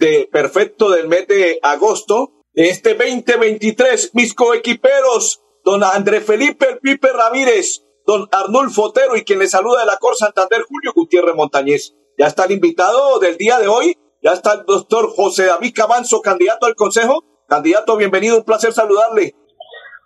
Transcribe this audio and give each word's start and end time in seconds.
de 0.00 0.28
perfecto 0.32 0.90
del 0.90 1.08
mes 1.08 1.28
de 1.28 1.60
agosto 1.62 2.32
de 2.54 2.70
este 2.70 2.94
2023. 2.94 4.14
Mis 4.14 4.34
coequiperos, 4.34 5.42
don 5.62 5.84
André 5.84 6.22
Felipe 6.22 6.66
El 6.70 6.78
Pipe 6.78 7.08
Ramírez, 7.12 7.84
don 8.06 8.26
Arnulfo 8.32 8.84
Otero 8.84 9.14
y 9.14 9.24
quien 9.24 9.38
le 9.38 9.46
saluda 9.46 9.80
de 9.80 9.86
la 9.86 9.98
Cor 9.98 10.16
Santander, 10.16 10.62
Julio 10.62 10.92
Gutiérrez 10.94 11.36
Montañez. 11.36 11.94
Ya 12.18 12.26
está 12.26 12.46
el 12.46 12.52
invitado 12.52 13.18
del 13.18 13.36
día 13.36 13.58
de 13.58 13.68
hoy. 13.68 13.96
Ya 14.22 14.32
está 14.32 14.54
el 14.54 14.64
doctor 14.66 15.10
José 15.14 15.46
David 15.46 15.72
Cabanzo, 15.74 16.20
candidato 16.20 16.66
al 16.66 16.74
Consejo. 16.74 17.24
Candidato, 17.46 17.96
bienvenido. 17.96 18.38
Un 18.38 18.44
placer 18.44 18.72
saludarle. 18.72 19.34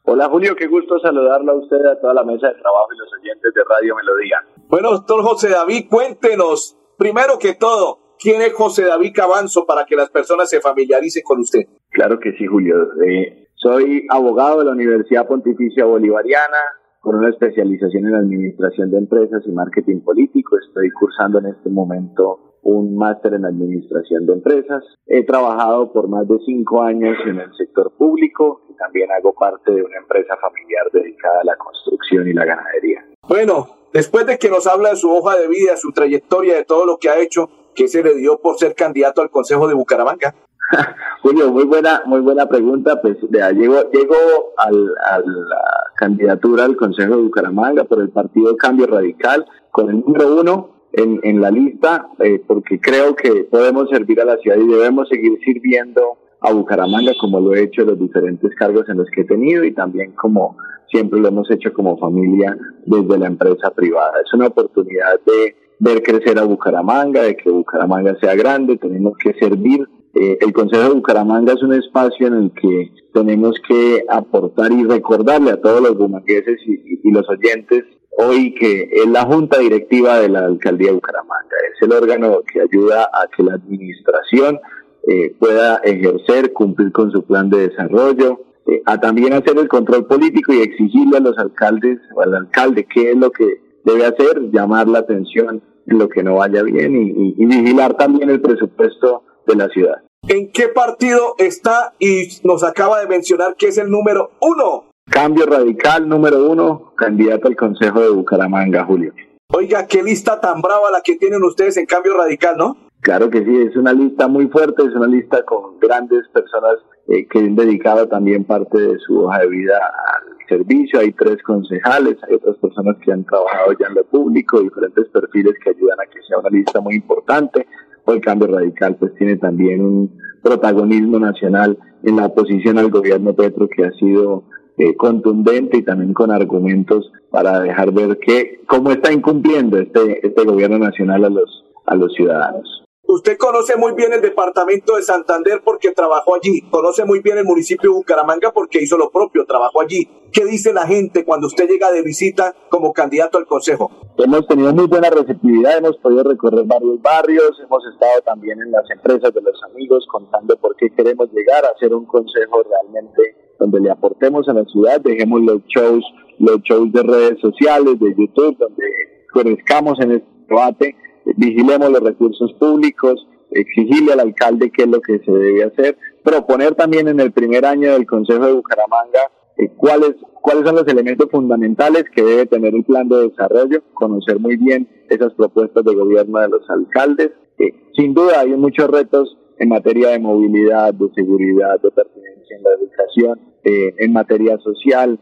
Hola 0.06 0.28
Julio, 0.28 0.55
qué 0.55 0.66
gusto 0.66 0.98
saludarlo 0.98 1.52
a 1.52 1.55
usted, 1.55 1.78
a 1.86 1.98
toda 2.00 2.14
la 2.14 2.24
mesa 2.24 2.48
de 2.48 2.55
trabajo 2.55 2.88
y 2.95 2.98
los 2.98 3.08
oyentes 3.14 3.55
de 3.55 3.62
Radio 3.64 3.95
Melodía. 3.97 4.36
Bueno, 4.69 4.91
doctor 4.91 5.22
José 5.22 5.48
David, 5.48 5.86
cuéntenos, 5.88 6.77
primero 6.98 7.38
que 7.38 7.55
todo, 7.55 8.03
¿quién 8.20 8.42
es 8.42 8.52
José 8.52 8.84
David 8.84 9.12
Cabanzo 9.14 9.66
para 9.66 9.84
que 9.84 9.96
las 9.96 10.10
personas 10.10 10.50
se 10.50 10.60
familiaricen 10.60 11.22
con 11.24 11.41
usted? 11.41 11.66
Claro 11.91 12.18
que 12.18 12.32
sí, 12.32 12.46
Julio. 12.46 12.77
Eh, 13.02 13.48
soy 13.55 14.06
abogado 14.11 14.58
de 14.58 14.66
la 14.66 14.72
Universidad 14.72 15.27
Pontificia 15.27 15.84
Bolivariana, 15.84 16.58
con 17.00 17.16
una 17.16 17.28
especialización 17.28 18.06
en 18.06 18.14
Administración 18.14 18.91
de 18.91 18.98
Empresas 18.98 19.42
y 19.47 19.52
Marketing 19.52 20.00
Político. 20.00 20.56
Estoy 20.58 20.91
cursando 20.91 21.39
en 21.39 21.47
este 21.47 21.69
momento 21.69 22.55
un 22.62 22.97
máster 22.97 23.34
en 23.34 23.44
administración 23.44 24.27
de 24.27 24.33
empresas. 24.33 24.83
He 25.06 25.24
trabajado 25.24 25.92
por 25.92 26.08
más 26.08 26.27
de 26.27 26.39
cinco 26.46 26.83
años 26.83 27.17
en 27.27 27.39
el 27.39 27.55
sector 27.56 27.92
público 27.96 28.62
y 28.70 28.77
también 28.77 29.11
hago 29.12 29.34
parte 29.34 29.70
de 29.70 29.83
una 29.83 29.98
empresa 29.98 30.34
familiar 30.39 30.86
dedicada 30.92 31.41
a 31.42 31.44
la 31.44 31.56
construcción 31.56 32.27
y 32.27 32.33
la 32.33 32.46
ganadería. 32.46 33.05
Bueno, 33.28 33.69
después 33.92 34.27
de 34.27 34.39
que 34.39 34.48
nos 34.48 34.67
habla 34.67 34.91
de 34.91 34.96
su 34.96 35.11
hoja 35.11 35.36
de 35.36 35.48
vida, 35.48 35.77
su 35.77 35.92
trayectoria, 35.92 36.56
de 36.56 36.64
todo 36.64 36.86
lo 36.86 36.96
que 36.96 37.11
ha 37.11 37.19
hecho, 37.19 37.50
¿qué 37.75 37.89
se 37.89 38.03
le 38.03 38.14
dio 38.14 38.39
por 38.39 38.56
ser 38.58 38.75
candidato 38.75 39.22
al 39.22 39.30
Consejo 39.30 39.69
de 39.69 39.75
Bucaramanga? 39.75 40.34
Julio, 41.22 41.53
muy 41.53 41.64
buena, 41.64 42.03
muy 42.06 42.20
buena 42.20 42.47
pregunta. 42.47 43.00
Pues 43.00 43.17
llego, 43.30 43.91
llego 43.91 44.17
al, 44.58 44.89
a 45.11 45.19
la 45.19 45.64
candidatura 45.97 46.64
al 46.64 46.77
Consejo 46.77 47.17
de 47.17 47.22
Bucaramanga 47.22 47.84
por 47.84 48.00
el 48.00 48.11
Partido 48.11 48.56
Cambio 48.56 48.86
Radical 48.86 49.47
con 49.70 49.91
el 49.91 50.00
número 50.00 50.36
uno 50.41 50.75
en, 50.92 51.20
en 51.22 51.41
la 51.41 51.50
lista 51.50 52.08
eh, 52.20 52.42
porque 52.47 52.80
creo 52.80 53.14
que 53.17 53.45
podemos 53.45 53.89
servir 53.91 54.20
a 54.20 54.25
la 54.25 54.36
ciudad 54.39 54.56
y 54.56 54.67
debemos 54.67 55.08
seguir 55.08 55.39
sirviendo 55.45 56.19
a 56.41 56.52
Bucaramanga 56.52 57.12
como 57.20 57.41
lo 57.41 57.55
he 57.55 57.64
hecho 57.64 57.83
en 57.83 57.89
los 57.89 57.98
diferentes 57.98 58.55
cargos 58.56 58.89
en 58.89 58.98
los 58.98 59.08
que 59.11 59.22
he 59.22 59.25
tenido 59.25 59.64
y 59.64 59.72
también 59.72 60.12
como 60.12 60.56
siempre 60.91 61.19
lo 61.19 61.28
hemos 61.28 61.50
hecho 61.50 61.72
como 61.72 61.98
familia 61.98 62.56
desde 62.86 63.19
la 63.19 63.27
empresa 63.27 63.70
privada. 63.70 64.12
Es 64.25 64.33
una 64.33 64.47
oportunidad 64.47 65.20
de 65.27 65.56
ver 65.78 66.03
crecer 66.03 66.39
a 66.39 66.44
Bucaramanga, 66.44 67.22
de 67.22 67.36
que 67.36 67.50
Bucaramanga 67.50 68.17
sea 68.20 68.34
grande, 68.34 68.77
tenemos 68.77 69.17
que 69.19 69.34
servir. 69.34 69.86
Eh, 70.14 70.39
el 70.41 70.53
Consejo 70.53 70.83
de 70.83 70.94
Bucaramanga 70.94 71.53
es 71.53 71.62
un 71.62 71.75
espacio 71.75 72.28
en 72.28 72.34
el 72.34 72.53
que 72.53 72.92
tenemos 73.12 73.56
que 73.67 74.05
aportar 74.08 74.72
y 74.72 74.84
recordarle 74.84 75.50
a 75.50 75.61
todos 75.61 75.80
los 75.80 75.97
bumangueses 75.97 76.61
y, 76.67 77.00
y 77.02 77.11
los 77.11 77.28
oyentes 77.28 77.85
hoy 78.17 78.55
que 78.55 78.89
es 78.92 79.07
la 79.08 79.24
junta 79.24 79.58
directiva 79.58 80.20
de 80.20 80.29
la 80.29 80.45
alcaldía 80.45 80.89
de 80.89 80.95
Bucaramanga. 80.95 81.57
Es 81.73 81.83
el 81.83 81.92
órgano 81.92 82.41
que 82.42 82.61
ayuda 82.61 83.05
a 83.05 83.29
que 83.36 83.42
la 83.42 83.55
administración 83.55 84.61
eh, 85.06 85.35
pueda 85.39 85.77
ejercer, 85.85 86.52
cumplir 86.52 86.92
con 86.92 87.11
su 87.11 87.24
plan 87.24 87.51
de 87.51 87.68
desarrollo, 87.68 88.41
eh, 88.67 88.83
a 88.86 88.98
también 88.98 89.35
hacer 89.35 89.58
el 89.58 89.68
control 89.68 90.06
político 90.06 90.52
y 90.52 90.61
exigirle 90.61 91.18
a 91.18 91.20
los 91.20 91.36
alcaldes 91.39 91.98
o 92.14 92.23
al 92.23 92.35
alcalde 92.35 92.86
qué 92.92 93.11
es 93.11 93.17
lo 93.17 93.30
que 93.30 93.64
debe 93.84 94.06
hacer, 94.06 94.50
llamar 94.50 94.89
la 94.89 95.00
atención 95.00 95.62
en 95.86 95.98
lo 95.98 96.08
que 96.08 96.22
no 96.22 96.36
vaya 96.36 96.62
bien 96.62 96.96
y, 96.96 97.34
y 97.36 97.46
vigilar 97.46 97.95
también 97.95 98.30
el 98.30 98.40
presupuesto 98.40 99.22
de 99.46 99.56
la 99.56 99.68
ciudad. 99.68 100.02
¿En 100.27 100.50
qué 100.50 100.68
partido 100.68 101.34
está 101.39 101.92
y 101.98 102.28
nos 102.44 102.64
acaba 102.64 103.00
de 103.00 103.06
mencionar 103.06 103.56
que 103.56 103.68
es 103.68 103.78
el 103.78 103.90
número 103.90 104.30
uno 104.40 104.84
Cambio 105.11 105.44
radical 105.44 106.08
número 106.08 106.48
uno, 106.48 106.94
candidato 106.96 107.48
al 107.48 107.56
Consejo 107.56 108.00
de 108.00 108.08
Bucaramanga, 108.08 108.84
Julio. 108.84 109.12
Oiga, 109.52 109.86
qué 109.86 110.02
lista 110.02 110.40
tan 110.40 110.62
brava 110.62 110.90
la 110.90 111.02
que 111.02 111.17
tienen 111.17 111.44
ustedes 111.44 111.77
en 111.77 111.84
Cambio 111.84 112.17
Radical, 112.17 112.56
¿no? 112.56 112.77
Claro 113.02 113.28
que 113.28 113.44
sí, 113.44 113.55
es 113.68 113.77
una 113.77 113.92
lista 113.92 114.28
muy 114.28 114.48
fuerte, 114.48 114.83
es 114.83 114.94
una 114.94 115.06
lista 115.06 115.44
con 115.44 115.78
grandes 115.78 116.27
personas 116.33 116.77
eh, 117.09 117.27
que 117.29 117.39
han 117.39 117.55
dedicado 117.55 118.09
también 118.09 118.45
parte 118.45 118.81
de 118.81 118.98
su 118.98 119.20
hoja 119.20 119.41
de 119.41 119.48
vida 119.48 119.75
al 119.77 120.48
servicio. 120.48 121.01
Hay 121.01 121.13
tres 121.13 121.42
concejales, 121.42 122.17
hay 122.27 122.35
otras 122.37 122.57
personas 122.57 122.97
que 123.05 123.13
han 123.13 123.25
trabajado 123.25 123.73
ya 123.79 123.87
en 123.89 123.95
lo 123.95 124.05
público, 124.05 124.61
diferentes 124.61 125.09
perfiles 125.09 125.55
que 125.63 125.70
ayudan 125.70 125.98
a 126.01 126.11
que 126.11 126.23
sea 126.27 126.39
una 126.39 126.51
lista 126.51 126.81
muy 126.81 126.95
importante. 126.95 127.67
Hoy 128.06 128.20
Cambio 128.20 128.49
Radical 128.49 128.97
pues 128.97 129.15
tiene 129.17 129.37
también 129.37 129.81
un 129.81 130.19
protagonismo 130.43 131.19
nacional 131.19 131.79
en 132.03 132.17
la 132.17 132.26
oposición 132.26 132.79
al 132.79 132.91
gobierno 132.91 133.35
Petro 133.35 133.69
que 133.69 133.85
ha 133.85 133.93
sido 133.93 134.44
eh, 134.76 134.94
contundente 134.97 135.79
y 135.79 135.82
también 135.82 136.12
con 136.12 136.31
argumentos 136.31 137.11
para 137.31 137.61
dejar 137.61 137.93
ver 137.93 138.19
que 138.19 138.61
cómo 138.67 138.91
está 138.91 139.12
incumpliendo 139.12 139.79
este, 139.79 140.26
este 140.26 140.44
gobierno 140.44 140.79
nacional 140.79 141.25
a 141.25 141.31
los, 141.31 141.65
a 141.87 141.94
los 141.94 142.12
ciudadanos. 142.15 142.83
Usted 143.06 143.37
conoce 143.37 143.76
muy 143.76 143.93
bien 143.93 144.15
el 144.15 144.23
departamento 144.23 144.97
de 144.97 145.03
Santander 145.03 145.61
porque 145.62 145.93
trabajó 145.93 146.37
allí, 146.37 146.62
conoce 146.70 147.05
muy 147.05 147.20
bien 147.20 147.37
el 147.37 147.44
municipio 147.44 147.91
de 147.91 147.97
Bucaramanga 147.97 148.50
porque 148.50 148.82
hizo 148.82 148.97
lo 148.97 149.11
propio, 149.11 149.44
trabajó 149.44 149.82
allí. 149.82 150.09
¿Qué 150.32 150.47
dice 150.47 150.73
la 150.73 150.87
gente 150.87 151.23
cuando 151.23 151.47
usted 151.47 151.69
llega 151.69 151.93
de 151.93 152.00
visita 152.00 152.55
como 152.70 152.94
candidato 152.94 153.37
al 153.37 153.47
consejo? 153.47 153.91
Hemos 154.17 154.47
tenido 154.47 154.73
muy 154.73 154.87
buena 154.87 155.11
receptividad, 155.11 155.76
hemos 155.76 155.99
podido 155.99 156.25
recorrer 156.25 156.65
varios 156.65 157.00
barrios, 157.03 157.61
hemos 157.62 157.85
estado 157.93 158.23
también 158.23 158.59
en 158.62 158.73
las 158.73 158.91
empresas 158.91 159.35
de 159.35 159.43
los 159.43 159.62
amigos 159.65 160.06
contando 160.11 160.56
por 160.56 160.75
qué 160.76 160.88
queremos 160.88 161.29
llegar 161.31 161.62
a 161.67 161.79
ser 161.79 161.94
un 161.94 162.06
consejo 162.06 162.62
realmente 162.62 163.37
donde 163.59 163.81
le 163.81 163.91
aportemos 163.91 164.49
a 164.49 164.55
la 164.55 164.65
ciudad, 164.65 164.99
dejemos 165.03 165.43
los 165.43 165.61
shows, 165.67 166.05
los 166.38 166.62
shows 166.62 166.91
de 166.91 167.03
redes 167.03 167.38
sociales, 167.41 168.00
de 168.00 168.15
YouTube, 168.17 168.56
donde 168.56 168.85
conozcamos 169.31 170.00
en 170.00 170.12
este 170.12 170.29
debate, 170.49 170.97
vigilemos 171.37 171.90
los 171.90 172.00
recursos 172.00 172.52
públicos, 172.55 173.26
exigirle 173.50 174.12
al 174.12 174.20
alcalde 174.20 174.70
qué 174.70 174.82
es 174.82 174.88
lo 174.88 175.00
que 175.00 175.19
se 175.20 175.31
debe 175.31 175.64
hacer, 175.64 175.96
proponer 176.23 176.75
también 176.75 177.08
en 177.08 177.20
el 177.20 177.32
primer 177.32 177.64
año 177.64 177.93
del 177.93 178.06
Consejo 178.06 178.46
de 178.46 178.52
Bucaramanga 178.52 179.31
eh, 179.56 179.70
cuáles, 179.76 180.17
cuáles 180.40 180.64
son 180.67 180.75
los 180.76 180.88
elementos 180.88 181.31
fundamentales 181.31 182.05
que 182.14 182.23
debe 182.23 182.46
tener 182.46 182.75
el 182.75 182.85
plan 182.85 183.08
de 183.08 183.29
desarrollo, 183.29 183.82
conocer 183.94 184.40
muy 184.40 184.56
bien 184.56 184.88
esas 185.08 185.32
propuestas 185.35 185.85
de 185.85 185.94
gobierno 185.94 186.40
de 186.40 186.49
los 186.49 186.69
alcaldes. 186.69 187.31
Eh, 187.58 187.73
sin 187.96 188.14
duda 188.14 188.41
hay 188.41 188.50
muchos 188.56 188.88
retos 188.88 189.37
en 189.58 189.69
materia 189.69 190.08
de 190.08 190.19
movilidad, 190.19 190.93
de 190.93 191.08
seguridad, 191.14 191.81
de 191.81 191.91
pertinencia 191.93 192.56
en 192.56 192.62
la 192.64 192.70
educación, 192.70 193.41
eh, 193.62 193.94
en 193.99 194.12
materia 194.12 194.58
social, 194.58 195.19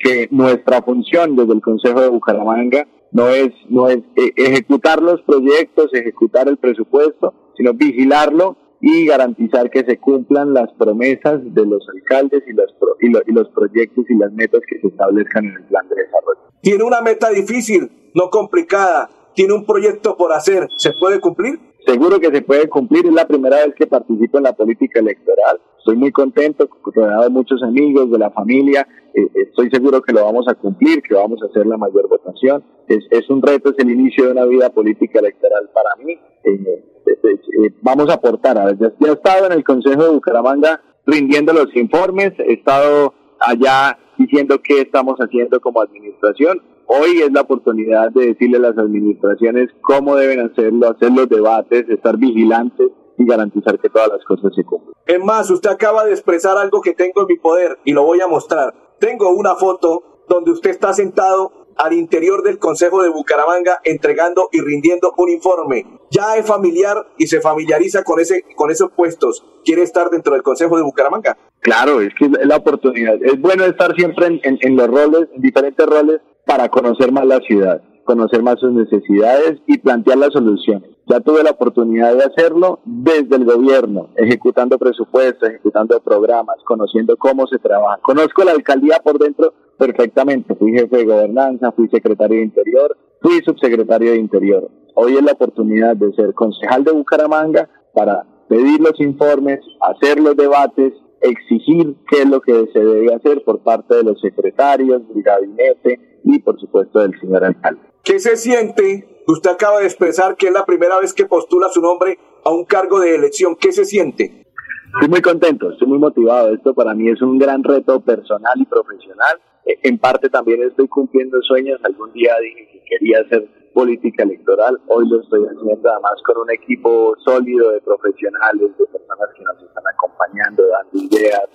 que 0.00 0.28
nuestra 0.30 0.80
función 0.82 1.34
desde 1.34 1.52
el 1.52 1.60
Consejo 1.60 2.00
de 2.00 2.08
Bucaramanga 2.08 2.86
no 3.12 3.28
es, 3.28 3.50
no 3.68 3.88
es 3.88 3.98
eh, 4.16 4.32
ejecutar 4.36 5.02
los 5.02 5.20
proyectos, 5.22 5.92
ejecutar 5.92 6.48
el 6.48 6.56
presupuesto, 6.56 7.34
sino 7.56 7.74
vigilarlo 7.74 8.56
y 8.80 9.06
garantizar 9.06 9.70
que 9.70 9.84
se 9.84 9.98
cumplan 9.98 10.54
las 10.54 10.72
promesas 10.74 11.40
de 11.42 11.66
los 11.66 11.86
alcaldes 11.88 12.42
y 12.46 12.52
los, 12.52 12.74
y, 13.00 13.08
y 13.08 13.34
los 13.34 13.48
proyectos 13.48 14.04
y 14.08 14.14
las 14.14 14.32
metas 14.32 14.60
que 14.68 14.80
se 14.80 14.86
establezcan 14.88 15.46
en 15.46 15.56
el 15.56 15.64
plan 15.64 15.88
de 15.88 15.96
desarrollo. 15.96 16.40
Tiene 16.60 16.84
una 16.84 17.00
meta 17.00 17.30
difícil, 17.30 18.10
no 18.14 18.30
complicada, 18.30 19.10
tiene 19.34 19.54
un 19.54 19.64
proyecto 19.64 20.16
por 20.16 20.32
hacer, 20.32 20.68
¿se 20.76 20.90
puede 21.00 21.20
cumplir? 21.20 21.67
Seguro 21.88 22.20
que 22.20 22.30
se 22.30 22.42
puede 22.42 22.68
cumplir. 22.68 23.06
Es 23.06 23.12
la 23.12 23.26
primera 23.26 23.56
vez 23.56 23.74
que 23.74 23.86
participo 23.86 24.38
en 24.38 24.44
la 24.44 24.52
política 24.52 25.00
electoral. 25.00 25.60
Estoy 25.78 25.96
muy 25.96 26.12
contento, 26.12 26.68
rodeado 26.84 27.22
de 27.24 27.30
muchos 27.30 27.62
amigos, 27.62 28.10
de 28.10 28.18
la 28.18 28.30
familia. 28.30 28.86
Eh, 29.14 29.28
estoy 29.34 29.70
seguro 29.70 30.02
que 30.02 30.12
lo 30.12 30.24
vamos 30.24 30.46
a 30.48 30.54
cumplir, 30.54 31.02
que 31.02 31.14
vamos 31.14 31.42
a 31.42 31.46
hacer 31.46 31.66
la 31.66 31.78
mayor 31.78 32.08
votación. 32.08 32.62
Es, 32.86 33.04
es 33.10 33.28
un 33.30 33.40
reto, 33.40 33.70
es 33.70 33.78
el 33.78 33.90
inicio 33.90 34.26
de 34.26 34.32
una 34.32 34.44
vida 34.44 34.70
política 34.70 35.20
electoral 35.20 35.70
para 35.72 36.04
mí. 36.04 36.12
Eh, 36.44 36.84
eh, 37.06 37.70
vamos 37.80 38.10
a 38.10 38.14
aportar. 38.14 38.58
A, 38.58 38.72
ya, 38.72 38.92
ya 39.00 39.08
he 39.08 39.12
estado 39.12 39.46
en 39.46 39.52
el 39.52 39.64
Consejo 39.64 40.04
de 40.04 40.10
Bucaramanga 40.10 40.82
rindiendo 41.06 41.54
los 41.54 41.74
informes, 41.74 42.32
he 42.38 42.52
estado 42.52 43.14
allá 43.40 43.98
diciendo 44.18 44.60
qué 44.62 44.82
estamos 44.82 45.16
haciendo 45.20 45.58
como 45.60 45.80
administración 45.80 46.60
Hoy 46.90 47.20
es 47.20 47.30
la 47.32 47.42
oportunidad 47.42 48.10
de 48.12 48.28
decirle 48.28 48.56
a 48.56 48.60
las 48.60 48.78
administraciones 48.78 49.68
cómo 49.82 50.16
deben 50.16 50.40
hacerlo, 50.40 50.88
hacer 50.88 51.12
los 51.12 51.28
debates, 51.28 51.86
estar 51.86 52.16
vigilantes 52.16 52.88
y 53.18 53.26
garantizar 53.26 53.78
que 53.78 53.90
todas 53.90 54.08
las 54.08 54.24
cosas 54.24 54.54
se 54.56 54.64
cumplan. 54.64 54.94
Es 55.06 55.22
más, 55.22 55.50
usted 55.50 55.68
acaba 55.68 56.06
de 56.06 56.12
expresar 56.12 56.56
algo 56.56 56.80
que 56.80 56.94
tengo 56.94 57.20
en 57.20 57.26
mi 57.26 57.36
poder 57.36 57.78
y 57.84 57.92
lo 57.92 58.04
voy 58.04 58.22
a 58.22 58.26
mostrar. 58.26 58.72
Tengo 58.98 59.28
una 59.32 59.54
foto 59.56 60.24
donde 60.30 60.50
usted 60.50 60.70
está 60.70 60.94
sentado 60.94 61.52
al 61.76 61.92
interior 61.92 62.42
del 62.42 62.58
Consejo 62.58 63.02
de 63.02 63.10
Bucaramanga 63.10 63.80
entregando 63.84 64.48
y 64.50 64.62
rindiendo 64.62 65.12
un 65.18 65.28
informe. 65.28 65.84
Ya 66.10 66.36
es 66.36 66.46
familiar 66.46 67.06
y 67.18 67.26
se 67.26 67.42
familiariza 67.42 68.02
con, 68.02 68.18
ese, 68.18 68.44
con 68.56 68.70
esos 68.70 68.90
puestos. 68.92 69.44
¿Quiere 69.62 69.82
estar 69.82 70.08
dentro 70.08 70.32
del 70.32 70.42
Consejo 70.42 70.78
de 70.78 70.84
Bucaramanga? 70.84 71.36
Claro, 71.60 72.00
es 72.00 72.14
que 72.14 72.24
es 72.24 72.46
la 72.46 72.56
oportunidad. 72.56 73.22
Es 73.22 73.38
bueno 73.38 73.66
estar 73.66 73.94
siempre 73.94 74.26
en, 74.26 74.40
en 74.42 74.76
los 74.76 74.88
roles, 74.88 75.28
en 75.34 75.42
diferentes 75.42 75.86
roles, 75.86 76.20
para 76.48 76.70
conocer 76.70 77.12
más 77.12 77.26
la 77.26 77.40
ciudad, 77.40 77.82
conocer 78.04 78.42
más 78.42 78.58
sus 78.58 78.72
necesidades 78.72 79.60
y 79.66 79.76
plantear 79.76 80.16
las 80.16 80.32
soluciones. 80.32 80.88
Ya 81.06 81.20
tuve 81.20 81.42
la 81.42 81.50
oportunidad 81.50 82.16
de 82.16 82.24
hacerlo 82.24 82.80
desde 82.86 83.36
el 83.36 83.44
gobierno, 83.44 84.08
ejecutando 84.16 84.78
presupuestos, 84.78 85.46
ejecutando 85.46 86.00
programas, 86.00 86.56
conociendo 86.64 87.18
cómo 87.18 87.46
se 87.48 87.58
trabaja. 87.58 87.98
Conozco 88.00 88.44
la 88.44 88.52
alcaldía 88.52 88.98
por 89.04 89.18
dentro 89.18 89.52
perfectamente. 89.76 90.54
Fui 90.54 90.72
jefe 90.72 90.96
de 90.96 91.04
gobernanza, 91.04 91.70
fui 91.72 91.86
secretario 91.88 92.38
de 92.38 92.44
Interior, 92.44 92.96
fui 93.20 93.42
subsecretario 93.44 94.12
de 94.12 94.18
Interior. 94.18 94.70
Hoy 94.94 95.16
es 95.16 95.22
la 95.22 95.32
oportunidad 95.32 95.96
de 95.96 96.14
ser 96.14 96.32
concejal 96.32 96.82
de 96.82 96.92
Bucaramanga 96.92 97.68
para 97.92 98.24
pedir 98.48 98.80
los 98.80 98.98
informes, 99.00 99.60
hacer 99.82 100.18
los 100.18 100.34
debates, 100.34 100.94
exigir 101.20 101.94
qué 102.10 102.22
es 102.22 102.26
lo 102.30 102.40
que 102.40 102.70
se 102.72 102.78
debe 102.78 103.14
hacer 103.14 103.44
por 103.44 103.58
parte 103.60 103.96
de 103.96 104.04
los 104.04 104.18
secretarios, 104.18 105.06
del 105.08 105.22
gabinete 105.22 106.07
y 106.34 106.38
por 106.40 106.58
supuesto 106.58 107.00
del 107.00 107.18
señor 107.20 107.44
alcalde. 107.44 107.80
¿Qué 108.02 108.18
se 108.18 108.36
siente? 108.36 109.22
Usted 109.26 109.50
acaba 109.50 109.80
de 109.80 109.86
expresar 109.86 110.36
que 110.36 110.48
es 110.48 110.52
la 110.52 110.64
primera 110.64 110.98
vez 110.98 111.12
que 111.12 111.26
postula 111.26 111.68
su 111.68 111.80
nombre 111.80 112.18
a 112.44 112.50
un 112.50 112.64
cargo 112.64 113.00
de 113.00 113.14
elección. 113.14 113.56
¿Qué 113.56 113.72
se 113.72 113.84
siente? 113.84 114.46
Estoy 114.94 115.08
muy 115.08 115.20
contento, 115.20 115.70
estoy 115.70 115.88
muy 115.88 115.98
motivado. 115.98 116.54
Esto 116.54 116.74
para 116.74 116.94
mí 116.94 117.10
es 117.10 117.20
un 117.20 117.38
gran 117.38 117.62
reto 117.62 118.00
personal 118.00 118.54
y 118.56 118.64
profesional 118.64 119.38
en 119.82 119.98
parte 119.98 120.28
también 120.30 120.62
estoy 120.62 120.88
cumpliendo 120.88 121.40
sueños. 121.42 121.80
Algún 121.84 122.12
día 122.12 122.34
dije 122.40 122.68
que 122.72 122.84
quería 122.84 123.20
hacer 123.20 123.48
política 123.74 124.22
electoral. 124.22 124.80
Hoy 124.88 125.08
lo 125.08 125.20
estoy 125.20 125.44
haciendo 125.44 125.90
además 125.90 126.22
con 126.24 126.38
un 126.38 126.50
equipo 126.50 127.14
sólido 127.24 127.70
de 127.72 127.80
profesionales, 127.80 128.76
de 128.78 128.86
personas 128.86 129.28
que 129.36 129.44
nos 129.44 129.62
están 129.62 129.84
acompañando, 129.92 130.62
dando 130.68 131.14
ideas, 131.14 131.48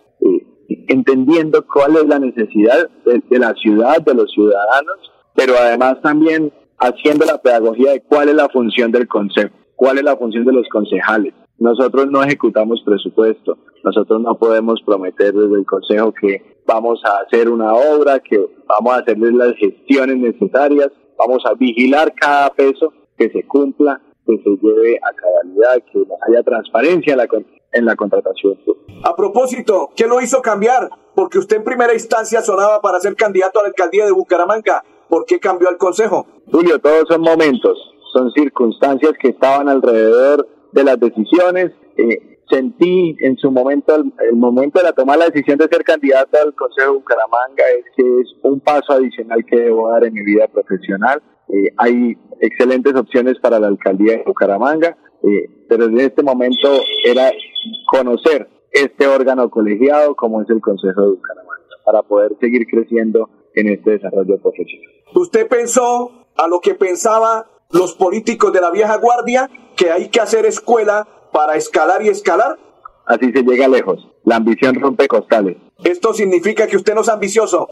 entendiendo 0.67 1.65
cuál 1.65 1.95
es 1.97 2.07
la 2.07 2.19
necesidad 2.19 2.89
de, 3.05 3.39
la 3.39 3.53
ciudad, 3.55 4.01
de 4.01 4.13
los 4.13 4.31
ciudadanos, 4.31 5.11
pero 5.35 5.53
además 5.59 6.01
también 6.01 6.51
haciendo 6.79 7.25
la 7.25 7.37
pedagogía 7.37 7.91
de 7.91 8.01
cuál 8.01 8.29
es 8.29 8.35
la 8.35 8.49
función 8.49 8.91
del 8.91 9.07
consejo, 9.07 9.55
cuál 9.75 9.97
es 9.97 10.03
la 10.03 10.17
función 10.17 10.45
de 10.45 10.53
los 10.53 10.67
concejales. 10.69 11.33
Nosotros 11.59 12.07
no 12.09 12.23
ejecutamos 12.23 12.81
presupuesto, 12.83 13.57
nosotros 13.83 14.21
no 14.21 14.35
podemos 14.35 14.81
prometer 14.85 15.33
desde 15.33 15.59
el 15.59 15.65
Consejo 15.65 16.13
que 16.13 16.57
vamos 16.65 17.01
a 17.05 17.23
hacer 17.23 17.49
una 17.49 17.73
obra, 17.73 18.19
que 18.19 18.39
vamos 18.67 18.93
a 18.93 18.99
hacerles 18.99 19.33
las 19.33 19.53
gestiones 19.55 20.17
necesarias, 20.17 20.89
vamos 21.17 21.43
a 21.45 21.53
vigilar 21.53 22.13
cada 22.13 22.49
peso 22.49 22.93
que 23.17 23.29
se 23.29 23.43
cumpla, 23.43 24.01
que 24.25 24.37
se 24.37 24.49
lleve 24.61 24.99
a 25.01 25.13
cabalidad, 25.13 25.83
que 25.91 26.03
haya 26.27 26.43
transparencia 26.43 27.13
en 27.13 27.17
la, 27.17 27.27
en 27.73 27.85
la 27.85 27.95
contratación. 27.95 28.57
A 29.03 29.15
propósito, 29.15 29.89
¿qué 29.95 30.07
lo 30.07 30.21
hizo 30.21 30.41
cambiar? 30.41 30.89
Porque 31.15 31.39
usted 31.39 31.57
en 31.57 31.63
primera 31.63 31.93
instancia 31.93 32.41
sonaba 32.41 32.81
para 32.81 32.99
ser 32.99 33.15
candidato 33.15 33.59
a 33.59 33.63
la 33.63 33.69
alcaldía 33.69 34.05
de 34.05 34.11
Bucaramanga. 34.11 34.83
¿Por 35.09 35.25
qué 35.25 35.39
cambió 35.39 35.69
al 35.69 35.77
consejo? 35.77 36.25
Julio, 36.51 36.79
todos 36.79 37.05
son 37.07 37.21
momentos, 37.21 37.77
son 38.13 38.31
circunstancias 38.31 39.13
que 39.19 39.29
estaban 39.29 39.69
alrededor 39.69 40.47
de 40.71 40.83
las 40.83 40.99
decisiones. 40.99 41.71
Eh, 41.97 42.33
sentí 42.49 43.15
en 43.19 43.37
su 43.37 43.51
momento, 43.51 43.95
el, 43.95 44.35
momento 44.35 44.79
de 44.79 44.85
la 44.85 44.93
toma 44.93 45.13
de 45.13 45.19
la 45.19 45.25
decisión 45.25 45.57
de 45.57 45.67
ser 45.67 45.83
candidato 45.83 46.37
al 46.41 46.53
Consejo 46.53 46.91
de 46.91 46.97
Bucaramanga 46.97 47.63
es 47.77 47.85
que 47.95 48.03
es 48.21 48.27
un 48.43 48.59
paso 48.59 48.93
adicional 48.93 49.45
que 49.45 49.57
debo 49.57 49.89
dar 49.89 50.05
en 50.05 50.13
mi 50.13 50.23
vida 50.23 50.47
profesional. 50.47 51.21
Eh, 51.53 51.71
hay 51.77 52.17
excelentes 52.41 52.95
opciones 52.95 53.37
para 53.39 53.59
la 53.59 53.67
alcaldía 53.67 54.13
de 54.13 54.23
Bucaramanga, 54.25 54.97
eh, 55.21 55.65
pero 55.69 55.85
en 55.85 55.99
este 55.99 56.23
momento 56.23 56.81
era 57.05 57.31
conocer 57.85 58.49
este 58.71 59.05
órgano 59.05 59.49
colegiado 59.51 60.15
como 60.15 60.41
es 60.41 60.49
el 60.49 60.61
Consejo 60.61 61.01
de 61.01 61.07
Bucaramanga 61.09 61.53
para 61.85 62.01
poder 62.01 62.31
seguir 62.39 62.65
creciendo 62.65 63.29
en 63.53 63.69
este 63.69 63.91
desarrollo 63.91 64.39
profesional. 64.41 64.89
¿Usted 65.13 65.47
pensó 65.47 66.11
a 66.35 66.47
lo 66.47 66.59
que 66.59 66.73
pensaba 66.73 67.45
los 67.69 67.93
políticos 67.93 68.51
de 68.51 68.61
la 68.61 68.71
vieja 68.71 68.97
guardia 68.97 69.47
que 69.75 69.91
hay 69.91 70.09
que 70.09 70.21
hacer 70.21 70.47
escuela 70.47 71.07
para 71.31 71.55
escalar 71.55 72.01
y 72.01 72.09
escalar? 72.09 72.57
Así 73.05 73.31
se 73.31 73.43
llega 73.43 73.67
lejos. 73.67 74.07
La 74.23 74.37
ambición 74.37 74.75
rompe 74.75 75.07
costales. 75.07 75.57
¿Esto 75.83 76.13
significa 76.13 76.65
que 76.65 76.77
usted 76.77 76.95
no 76.95 77.01
es 77.01 77.09
ambicioso? 77.09 77.67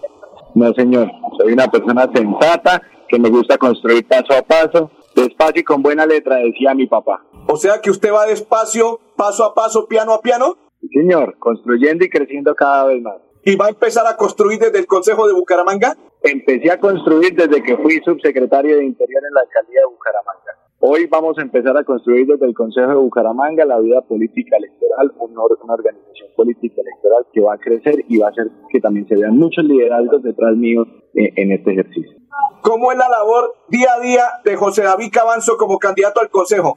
No, 0.54 0.72
señor. 0.74 1.10
Soy 1.40 1.54
una 1.54 1.68
persona 1.68 2.10
sensata 2.14 2.82
que 3.12 3.20
me 3.20 3.30
gusta 3.30 3.58
construir 3.58 4.08
paso 4.08 4.34
a 4.34 4.42
paso, 4.42 4.90
despacio 5.14 5.60
y 5.60 5.64
con 5.64 5.84
buena 5.84 6.06
letra, 6.06 6.38
decía 6.38 6.74
mi 6.74 6.88
papá. 6.88 7.26
O 7.48 7.58
sea 7.58 7.82
que 7.82 7.92
usted 7.92 8.12
va 8.14 8.26
despacio, 8.26 9.02
paso 9.18 9.44
a 9.44 9.54
paso, 9.54 9.88
piano 9.88 10.14
a 10.14 10.22
piano. 10.22 10.58
Sí, 10.80 10.88
señor, 10.94 11.38
construyendo 11.38 12.06
y 12.06 12.10
creciendo 12.10 12.56
cada 12.56 12.86
vez 12.86 13.02
más. 13.02 13.18
¿Y 13.44 13.56
va 13.56 13.66
a 13.66 13.70
empezar 13.70 14.08
a 14.08 14.16
construir 14.16 14.60
desde 14.60 14.80
el 14.80 14.88
Consejo 14.88 15.28
de 15.28 15.34
Bucaramanga? 15.34 15.98
Empecé 16.24 16.72
a 16.72 16.80
construir 16.80 17.36
desde 17.36 17.62
que 17.62 17.76
fui 17.78 18.00
subsecretario 18.06 18.78
de 18.78 18.86
Interior 18.86 19.24
en 19.28 19.34
la 19.34 19.42
alcaldía 19.42 19.82
de 19.82 19.88
Bucaramanga. 19.88 20.61
Hoy 20.84 21.06
vamos 21.06 21.38
a 21.38 21.44
empezar 21.44 21.78
a 21.78 21.84
construir 21.84 22.26
desde 22.26 22.48
el 22.48 22.56
Consejo 22.56 22.90
de 22.90 22.96
Bucaramanga 22.96 23.64
la 23.66 23.78
vida 23.78 24.02
política 24.02 24.58
electoral, 24.58 25.12
una, 25.20 25.44
organización 25.44 26.30
política 26.36 26.82
electoral 26.82 27.24
que 27.32 27.40
va 27.40 27.54
a 27.54 27.58
crecer 27.60 28.04
y 28.10 28.18
va 28.18 28.26
a 28.26 28.30
hacer 28.32 28.48
que 28.68 28.80
también 28.80 29.08
se 29.08 29.16
vean 29.16 29.38
muchos 29.38 29.64
liderazgos 29.64 30.24
detrás 30.24 30.56
mío 30.56 30.88
eh, 31.14 31.34
en 31.36 31.52
este 31.52 31.74
ejercicio. 31.74 32.18
¿Cómo 32.64 32.92
es 32.92 32.98
la 32.98 33.08
labor 33.10 33.54
día 33.70 33.90
a 33.96 34.00
día 34.00 34.24
de 34.44 34.56
José 34.56 34.82
David 34.82 35.12
Cabanzo 35.14 35.56
como 35.56 35.78
candidato 35.78 36.20
al 36.20 36.32
Consejo? 36.32 36.74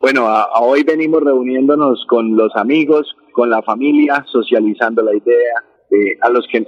Bueno, 0.00 0.26
hoy 0.62 0.82
venimos 0.82 1.22
reuniéndonos 1.22 2.06
con 2.08 2.34
los 2.38 2.56
amigos, 2.56 3.14
con 3.32 3.50
la 3.50 3.60
familia, 3.60 4.24
socializando 4.26 5.02
la 5.02 5.14
idea, 5.14 5.62
eh, 5.90 6.16
a 6.22 6.30
los 6.30 6.46
que 6.50 6.66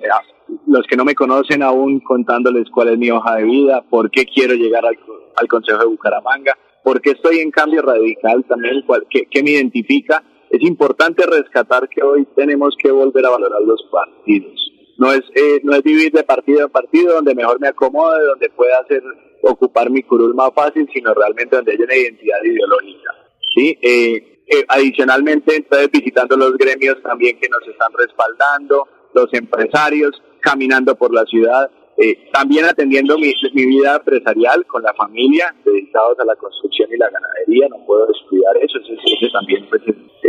los 0.66 0.86
que 0.86 0.96
no 0.96 1.06
me 1.06 1.14
conocen 1.14 1.62
aún 1.62 2.00
contándoles 2.00 2.68
cuál 2.70 2.88
es 2.88 2.98
mi 2.98 3.10
hoja 3.10 3.36
de 3.36 3.44
vida, 3.44 3.82
por 3.88 4.10
qué 4.10 4.26
quiero 4.26 4.52
llegar 4.52 4.84
al, 4.84 4.98
al 5.36 5.48
Consejo 5.48 5.78
de 5.78 5.86
Bucaramanga 5.86 6.54
porque 6.86 7.10
estoy 7.10 7.40
en 7.40 7.50
cambio 7.50 7.82
radical 7.82 8.44
también, 8.48 8.84
que, 9.10 9.42
me 9.42 9.50
identifica. 9.50 10.22
Es 10.48 10.62
importante 10.62 11.26
rescatar 11.26 11.88
que 11.88 12.00
hoy 12.00 12.28
tenemos 12.36 12.76
que 12.80 12.92
volver 12.92 13.26
a 13.26 13.30
valorar 13.30 13.60
los 13.62 13.82
partidos. 13.90 14.70
No 14.96 15.12
es, 15.12 15.22
eh, 15.34 15.58
no 15.64 15.74
es 15.74 15.82
vivir 15.82 16.12
de 16.12 16.22
partido 16.22 16.60
en 16.60 16.70
partido 16.70 17.14
donde 17.14 17.34
mejor 17.34 17.58
me 17.58 17.66
acomode, 17.66 18.24
donde 18.24 18.50
pueda 18.50 18.78
hacer, 18.78 19.02
ocupar 19.42 19.90
mi 19.90 20.04
curul 20.04 20.32
más 20.36 20.50
fácil, 20.54 20.88
sino 20.94 21.12
realmente 21.12 21.56
donde 21.56 21.72
haya 21.72 21.84
una 21.86 21.96
identidad 21.96 22.38
ideológica. 22.44 23.10
¿sí? 23.56 23.78
Eh, 23.82 24.44
eh, 24.46 24.64
adicionalmente, 24.68 25.56
entonces 25.56 25.90
visitando 25.90 26.36
los 26.36 26.56
gremios 26.56 27.02
también 27.02 27.36
que 27.40 27.48
nos 27.48 27.66
están 27.66 27.92
respaldando, 27.98 28.86
los 29.12 29.26
empresarios, 29.32 30.22
caminando 30.38 30.94
por 30.94 31.12
la 31.12 31.24
ciudad, 31.24 31.68
eh, 31.98 32.28
también 32.30 32.66
atendiendo 32.66 33.16
mi, 33.16 33.32
vida 33.54 33.96
empresarial 33.96 34.66
con 34.66 34.82
la 34.82 34.92
familia, 34.92 35.54
dedicados 35.64 36.18
a 36.18 36.24
la 36.26 36.36
construcción 36.36 36.90
y 36.92 36.98
la 36.98 37.08
ganadería, 37.08 37.68
no 37.70 37.84
puedo 37.86 38.06
descuidar 38.06 38.54
eso, 38.58 38.78
ese, 38.78 39.30
también 39.32 39.66
pues, 39.70 39.82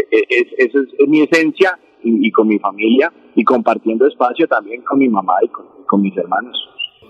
es, 0.10 0.48
es, 0.58 0.76
es, 0.76 1.08
mi 1.10 1.24
esencia 1.24 1.78
y, 2.04 2.32
con 2.32 2.48
mi 2.48 2.58
familia 2.60 3.12
y 3.36 3.44
compartiendo 3.44 4.08
espacio 4.08 4.48
también 4.48 4.82
con 4.84 4.98
mi 4.98 5.10
mamá 5.10 5.34
y 5.42 5.50
con, 5.50 5.66
con 5.86 6.02
mis 6.02 6.16
hermanos. 6.16 6.58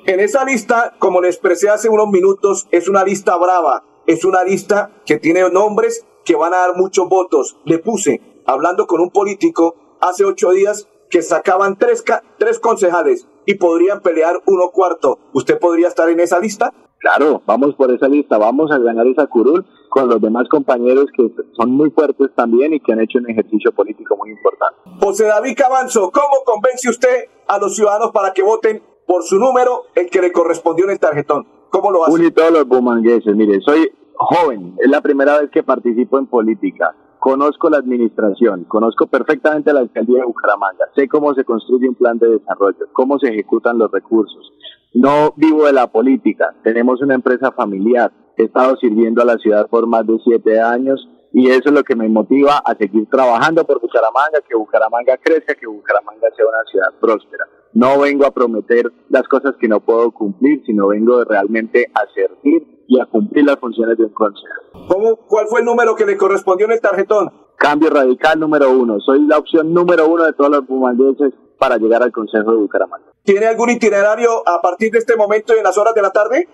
En 0.07 0.19
esa 0.19 0.43
lista, 0.43 0.95
como 0.97 1.21
le 1.21 1.27
expresé 1.27 1.69
hace 1.69 1.89
unos 1.89 2.07
minutos, 2.07 2.67
es 2.71 2.87
una 2.87 3.03
lista 3.03 3.37
brava, 3.37 3.83
es 4.07 4.25
una 4.25 4.43
lista 4.43 4.91
que 5.05 5.17
tiene 5.17 5.47
nombres 5.51 6.07
que 6.25 6.35
van 6.35 6.53
a 6.53 6.57
dar 6.57 6.75
muchos 6.75 7.07
votos. 7.07 7.57
Le 7.65 7.77
puse, 7.77 8.21
hablando 8.45 8.87
con 8.87 9.01
un 9.01 9.11
político 9.11 9.75
hace 10.01 10.25
ocho 10.25 10.51
días, 10.51 10.89
que 11.11 11.21
sacaban 11.21 11.77
tres, 11.77 12.03
tres 12.37 12.59
concejales 12.59 13.27
y 13.47 13.55
podrían 13.55 14.01
pelear 14.01 14.35
uno 14.45 14.69
cuarto. 14.71 15.17
¿Usted 15.33 15.57
podría 15.57 15.87
estar 15.87 16.07
en 16.09 16.19
esa 16.19 16.37
lista? 16.37 16.71
Claro, 16.99 17.41
vamos 17.45 17.75
por 17.75 17.91
esa 17.91 18.07
lista, 18.07 18.37
vamos 18.37 18.71
a 18.71 18.77
ganar 18.77 19.07
esa 19.07 19.25
curul 19.27 19.65
con 19.89 20.09
los 20.09 20.21
demás 20.21 20.49
compañeros 20.49 21.05
que 21.15 21.31
son 21.55 21.71
muy 21.71 21.89
fuertes 21.91 22.27
también 22.35 22.73
y 22.73 22.81
que 22.81 22.91
han 22.91 22.99
hecho 22.99 23.19
un 23.19 23.29
ejercicio 23.29 23.71
político 23.71 24.17
muy 24.17 24.31
importante. 24.31 24.75
José 24.99 25.25
David 25.25 25.55
Cabanzo, 25.55 26.11
¿cómo 26.11 26.43
convence 26.45 26.89
usted 26.89 27.29
a 27.47 27.57
los 27.57 27.73
ciudadanos 27.75 28.11
para 28.11 28.33
que 28.33 28.43
voten 28.43 28.83
por 29.05 29.23
su 29.23 29.39
número, 29.39 29.83
el 29.95 30.09
que 30.09 30.21
le 30.21 30.33
correspondió 30.33 30.83
en 30.85 30.91
el 30.91 30.99
tarjetón? 30.99 31.47
¿Cómo 31.69 31.91
lo 31.91 32.05
hace? 32.05 32.25
y 32.25 32.31
todos 32.31 32.51
los 32.51 32.67
bumangueses, 32.67 33.33
mire, 33.33 33.61
soy 33.61 33.89
joven, 34.15 34.75
es 34.83 34.89
la 34.89 35.01
primera 35.01 35.39
vez 35.39 35.49
que 35.51 35.63
participo 35.63 36.19
en 36.19 36.27
política 36.27 36.93
conozco 37.27 37.69
la 37.69 37.79
administración, 37.79 38.63
conozco 38.69 39.05
perfectamente 39.07 39.73
la 39.73 39.81
alcaldía 39.81 40.19
de 40.19 40.25
Bucaramanga, 40.25 40.85
sé 40.95 41.09
cómo 41.09 41.33
se 41.33 41.43
construye 41.43 41.89
un 41.89 41.95
plan 41.95 42.17
de 42.17 42.29
desarrollo, 42.29 42.87
cómo 42.93 43.19
se 43.19 43.27
ejecutan 43.27 43.77
los 43.77 43.91
recursos. 43.91 44.53
No 44.93 45.33
vivo 45.35 45.65
de 45.65 45.73
la 45.73 45.87
política, 45.87 46.55
tenemos 46.63 47.01
una 47.01 47.15
empresa 47.15 47.51
familiar, 47.51 48.13
he 48.37 48.43
estado 48.45 48.77
sirviendo 48.77 49.21
a 49.21 49.25
la 49.25 49.35
ciudad 49.39 49.67
por 49.67 49.87
más 49.87 50.07
de 50.07 50.17
siete 50.23 50.61
años 50.61 51.05
y 51.33 51.49
eso 51.49 51.63
es 51.65 51.73
lo 51.73 51.83
que 51.83 51.97
me 51.97 52.07
motiva 52.07 52.59
a 52.63 52.73
seguir 52.75 53.09
trabajando 53.09 53.65
por 53.65 53.81
Bucaramanga, 53.81 54.39
que 54.47 54.55
Bucaramanga 54.55 55.17
crezca, 55.17 55.53
que 55.53 55.67
Bucaramanga 55.67 56.29
sea 56.33 56.45
una 56.45 56.63
ciudad 56.71 56.93
próspera. 57.01 57.43
No 57.73 57.99
vengo 57.99 58.25
a 58.25 58.31
prometer 58.31 58.89
las 59.09 59.27
cosas 59.27 59.53
que 59.59 59.67
no 59.67 59.81
puedo 59.81 60.11
cumplir, 60.11 60.63
sino 60.65 60.87
vengo 60.87 61.25
realmente 61.25 61.91
a 61.93 62.07
servir 62.13 62.76
y 62.87 62.99
a 62.99 63.05
cumplir 63.05 63.45
las 63.45 63.57
funciones 63.57 63.97
de 63.97 64.05
un 64.05 64.13
consejo. 64.13 64.87
¿Cómo, 64.87 65.15
¿Cuál 65.27 65.47
fue 65.47 65.59
el 65.59 65.65
número 65.65 65.95
que 65.95 66.05
le 66.05 66.17
correspondió 66.17 66.65
en 66.65 66.73
el 66.73 66.81
tarjetón? 66.81 67.31
Cambio 67.57 67.89
radical 67.89 68.39
número 68.39 68.71
uno. 68.71 68.99
Soy 68.99 69.25
la 69.25 69.37
opción 69.37 69.73
número 69.73 70.07
uno 70.07 70.25
de 70.25 70.33
todos 70.33 70.49
los 70.49 70.67
bumangueses 70.67 71.33
para 71.57 71.77
llegar 71.77 72.03
al 72.03 72.11
Consejo 72.11 72.51
de 72.51 72.57
Bucaramanga. 72.57 73.05
¿Tiene 73.23 73.47
algún 73.47 73.69
itinerario 73.71 74.29
a 74.47 74.61
partir 74.61 74.91
de 74.91 74.99
este 74.99 75.15
momento 75.15 75.53
y 75.53 75.57
en 75.57 75.63
las 75.63 75.77
horas 75.77 75.93
de 75.93 76.01
la 76.01 76.11
tarde? 76.11 76.47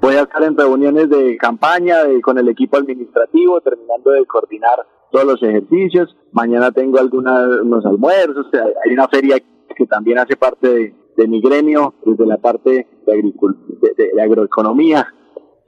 Voy 0.00 0.14
a 0.16 0.22
estar 0.22 0.42
en 0.42 0.56
reuniones 0.56 1.08
de 1.08 1.36
campaña 1.36 1.98
con 2.22 2.36
el 2.36 2.48
equipo 2.48 2.76
administrativo, 2.76 3.60
terminando 3.60 4.10
de 4.10 4.26
coordinar 4.26 4.86
todos 5.10 5.24
los 5.24 5.42
ejercicios. 5.42 6.16
Mañana 6.32 6.72
tengo 6.72 6.98
algunos 6.98 7.86
almuerzos, 7.86 8.46
hay 8.84 8.92
una 8.92 9.08
feria 9.08 9.36
que 9.76 9.86
también 9.86 10.18
hace 10.18 10.36
parte 10.36 10.94
de, 11.16 11.28
mi 11.28 11.40
gremio, 11.40 11.94
desde 12.04 12.26
la 12.26 12.36
parte 12.38 12.88
de, 13.06 14.12
de, 14.12 14.22
agroeconomía. 14.22 15.06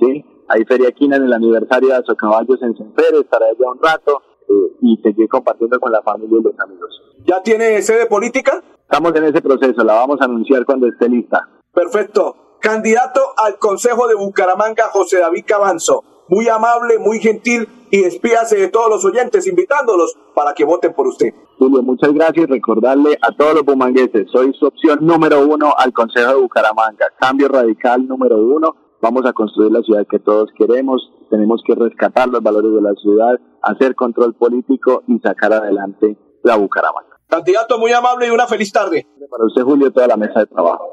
¿Sí? 0.05 0.25
Hay 0.49 0.65
feria 0.65 0.93
quina 0.93 1.17
en 1.17 1.25
el 1.25 1.33
aniversario 1.33 1.89
de 1.89 1.97
Azocaballos 1.97 2.63
en 2.63 2.77
Senfere, 2.77 3.21
estaré 3.21 3.47
allá 3.47 3.71
un 3.71 3.81
rato 3.81 4.23
eh, 4.49 4.77
y 4.83 4.97
seguir 5.03 5.29
compartiendo 5.29 5.81
con 5.81 5.91
la 5.91 6.03
familia 6.03 6.39
y 6.39 6.43
los 6.43 6.61
amigos. 6.61 7.03
¿Ya 7.27 7.43
tiene 7.43 7.81
sede 7.83 8.07
política? 8.07 8.63
Estamos 8.83 9.15
en 9.17 9.25
ese 9.25 9.41
proceso, 9.41 9.83
la 9.83 9.95
vamos 9.95 10.21
a 10.21 10.25
anunciar 10.25 10.65
cuando 10.67 10.87
esté 10.87 11.09
lista. 11.09 11.49
Perfecto. 11.73 12.59
Candidato 12.61 13.21
al 13.37 13.59
Consejo 13.59 14.07
de 14.07 14.15
Bucaramanga, 14.15 14.85
José 14.93 15.19
David 15.19 15.45
Cabanzo. 15.47 16.05
Muy 16.29 16.49
amable, 16.49 16.99
muy 16.99 17.19
gentil 17.19 17.69
y 17.91 18.03
despídase 18.03 18.57
de 18.57 18.69
todos 18.69 18.89
los 18.89 19.05
oyentes, 19.05 19.47
invitándolos 19.47 20.17
para 20.35 20.55
que 20.55 20.65
voten 20.65 20.95
por 20.95 21.07
usted. 21.07 21.35
Julio, 21.59 21.83
muchas 21.83 22.13
gracias. 22.15 22.49
Recordarle 22.49 23.19
a 23.21 23.33
todos 23.37 23.55
los 23.55 23.65
bumangueses, 23.65 24.27
soy 24.33 24.53
su 24.55 24.67
opción 24.67 24.99
número 25.03 25.47
uno 25.47 25.75
al 25.77 25.93
Consejo 25.93 26.29
de 26.31 26.35
Bucaramanga. 26.37 27.07
Cambio 27.21 27.49
radical 27.49 28.07
número 28.07 28.39
uno. 28.39 28.75
Vamos 29.05 29.27
a 29.27 29.35
construir 29.35 29.71
la 29.71 29.83
ciudad 29.83 30.07
que 30.11 30.19
todos 30.19 30.49
queremos. 30.57 31.13
Tenemos 31.29 31.61
que 31.67 31.75
rescatar 31.75 32.27
los 32.27 32.43
valores 32.43 32.73
de 32.73 32.81
la 32.81 32.95
ciudad, 32.95 33.39
hacer 33.61 33.95
control 33.95 34.33
político 34.35 35.03
y 35.07 35.19
sacar 35.19 35.53
adelante 35.53 36.17
la 36.43 36.57
Bucaramanga. 36.57 37.21
Candidato 37.29 37.79
muy 37.79 37.93
amable 37.93 38.29
y 38.29 38.31
una 38.31 38.47
feliz 38.47 38.73
tarde. 38.73 39.07
Para 39.31 39.45
usted, 39.45 39.61
Julio, 39.61 39.93
toda 39.93 40.07
la 40.07 40.17
mesa 40.17 40.41
de 40.41 40.47
trabajo. 40.47 40.89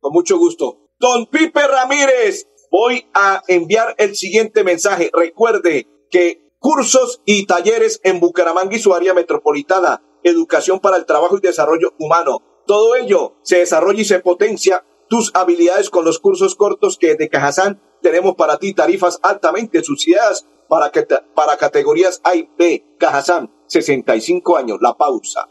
Con 0.00 0.12
mucho 0.12 0.38
gusto. 0.38 0.88
Don 0.98 1.26
Pipe 1.26 1.60
Ramírez, 1.68 2.48
voy 2.68 3.06
a 3.14 3.42
enviar 3.46 3.94
el 3.96 4.16
siguiente 4.16 4.64
mensaje. 4.64 5.12
Recuerde 5.12 5.86
que 6.10 6.56
cursos 6.58 7.22
y 7.24 7.46
talleres 7.46 8.00
en 8.02 8.18
Bucaramanga 8.18 8.74
y 8.74 8.80
su 8.80 8.92
área 8.92 9.14
metropolitana, 9.14 10.02
educación 10.24 10.80
para 10.80 10.96
el 10.96 11.06
trabajo 11.06 11.38
y 11.38 11.40
desarrollo 11.40 11.92
humano. 12.00 12.38
Todo 12.66 12.96
ello 12.96 13.34
se 13.42 13.58
desarrolla 13.58 14.00
y 14.00 14.04
se 14.04 14.18
potencia 14.18 14.84
tus 15.12 15.30
habilidades 15.34 15.90
con 15.90 16.06
los 16.06 16.18
cursos 16.18 16.54
cortos 16.54 16.96
que 16.96 17.16
de 17.16 17.28
Cajazán 17.28 17.78
tenemos 18.00 18.34
para 18.34 18.56
ti, 18.56 18.72
tarifas 18.72 19.18
altamente 19.22 19.84
subsidiadas 19.84 20.46
para, 20.70 20.90
que, 20.90 21.06
para 21.34 21.58
categorías 21.58 22.22
A 22.24 22.34
y 22.34 22.48
B. 22.58 22.82
Cajazán, 22.98 23.50
65 23.66 24.56
años, 24.56 24.78
la 24.80 24.94
pausa. 24.94 25.50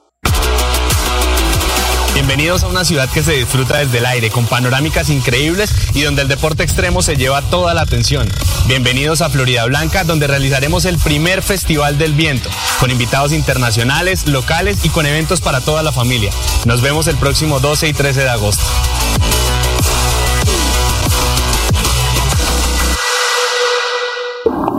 Bienvenidos 2.15 2.63
a 2.63 2.70
una 2.70 2.84
ciudad 2.84 3.08
que 3.13 3.22
se 3.22 3.34
disfruta 3.34 3.77
desde 3.77 4.00
el 4.00 4.08
aire, 4.08 4.32
con 4.32 4.48
panorámicas 4.48 5.10
increíbles 5.10 5.72
y 5.94 6.01
donde 6.01 6.24
el 6.24 6.27
deporte 6.27 6.63
extremo 6.63 7.03
se 7.03 7.15
lleva 7.15 7.44
toda 7.44 7.75
la 7.75 7.82
atención. 7.82 8.27
Bienvenidos 8.68 9.22
a 9.22 9.30
Florida 9.30 9.65
Blanca, 9.65 10.03
donde 10.03 10.25
realizaremos 10.25 10.86
el 10.86 10.98
primer 10.98 11.44
Festival 11.44 12.00
del 12.00 12.13
Viento, 12.15 12.50
con 12.80 12.89
invitados 12.89 13.32
internacionales, 13.32 14.27
locales 14.27 14.84
y 14.86 14.89
con 14.89 15.06
eventos 15.06 15.39
para 15.39 15.62
toda 15.62 15.84
la 15.84 15.91
familia. 15.91 16.32
Nos 16.65 16.82
vemos 16.82 17.06
el 17.06 17.18
próximo 17.18 17.60
12 17.60 17.89
y 17.89 17.94
13 17.94 18.22
de 18.22 18.30
agosto. 18.30 18.63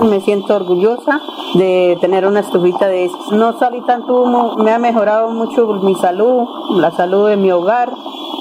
Me 0.08 0.20
siento 0.20 0.56
orgullosa 0.56 1.20
de 1.54 1.96
tener 2.00 2.26
una 2.26 2.40
estufita 2.40 2.88
de 2.88 3.04
esas. 3.04 3.30
No 3.30 3.58
salí 3.58 3.80
tanto 3.82 4.56
me 4.58 4.72
ha 4.72 4.78
mejorado 4.78 5.30
mucho 5.30 5.66
mi 5.82 5.94
salud, 5.94 6.46
la 6.76 6.90
salud 6.90 7.28
de 7.28 7.36
mi 7.36 7.52
hogar. 7.52 7.92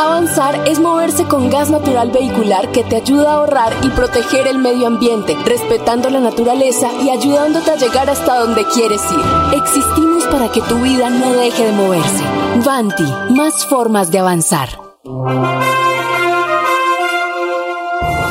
Avanzar 0.00 0.68
es 0.68 0.78
moverse 0.78 1.24
con 1.24 1.50
gas 1.50 1.70
natural 1.70 2.12
vehicular 2.12 2.70
que 2.70 2.84
te 2.84 2.94
ayuda 2.94 3.32
a 3.32 3.34
ahorrar 3.38 3.72
y 3.82 3.88
proteger 3.88 4.46
el 4.46 4.58
medio 4.58 4.86
ambiente, 4.86 5.36
respetando 5.44 6.08
la 6.08 6.20
naturaleza 6.20 6.88
y 7.02 7.10
ayudándote 7.10 7.72
a 7.72 7.76
llegar 7.76 8.08
hasta 8.08 8.38
donde 8.38 8.64
quieres 8.66 9.02
ir. 9.10 9.58
Existimos 9.60 10.24
para 10.28 10.52
que 10.52 10.60
tu 10.60 10.76
vida 10.76 11.10
no 11.10 11.32
deje 11.32 11.64
de 11.64 11.72
moverse. 11.72 12.22
Vanti, 12.64 13.02
más 13.30 13.66
formas 13.66 14.12
de 14.12 14.20
avanzar. 14.20 14.68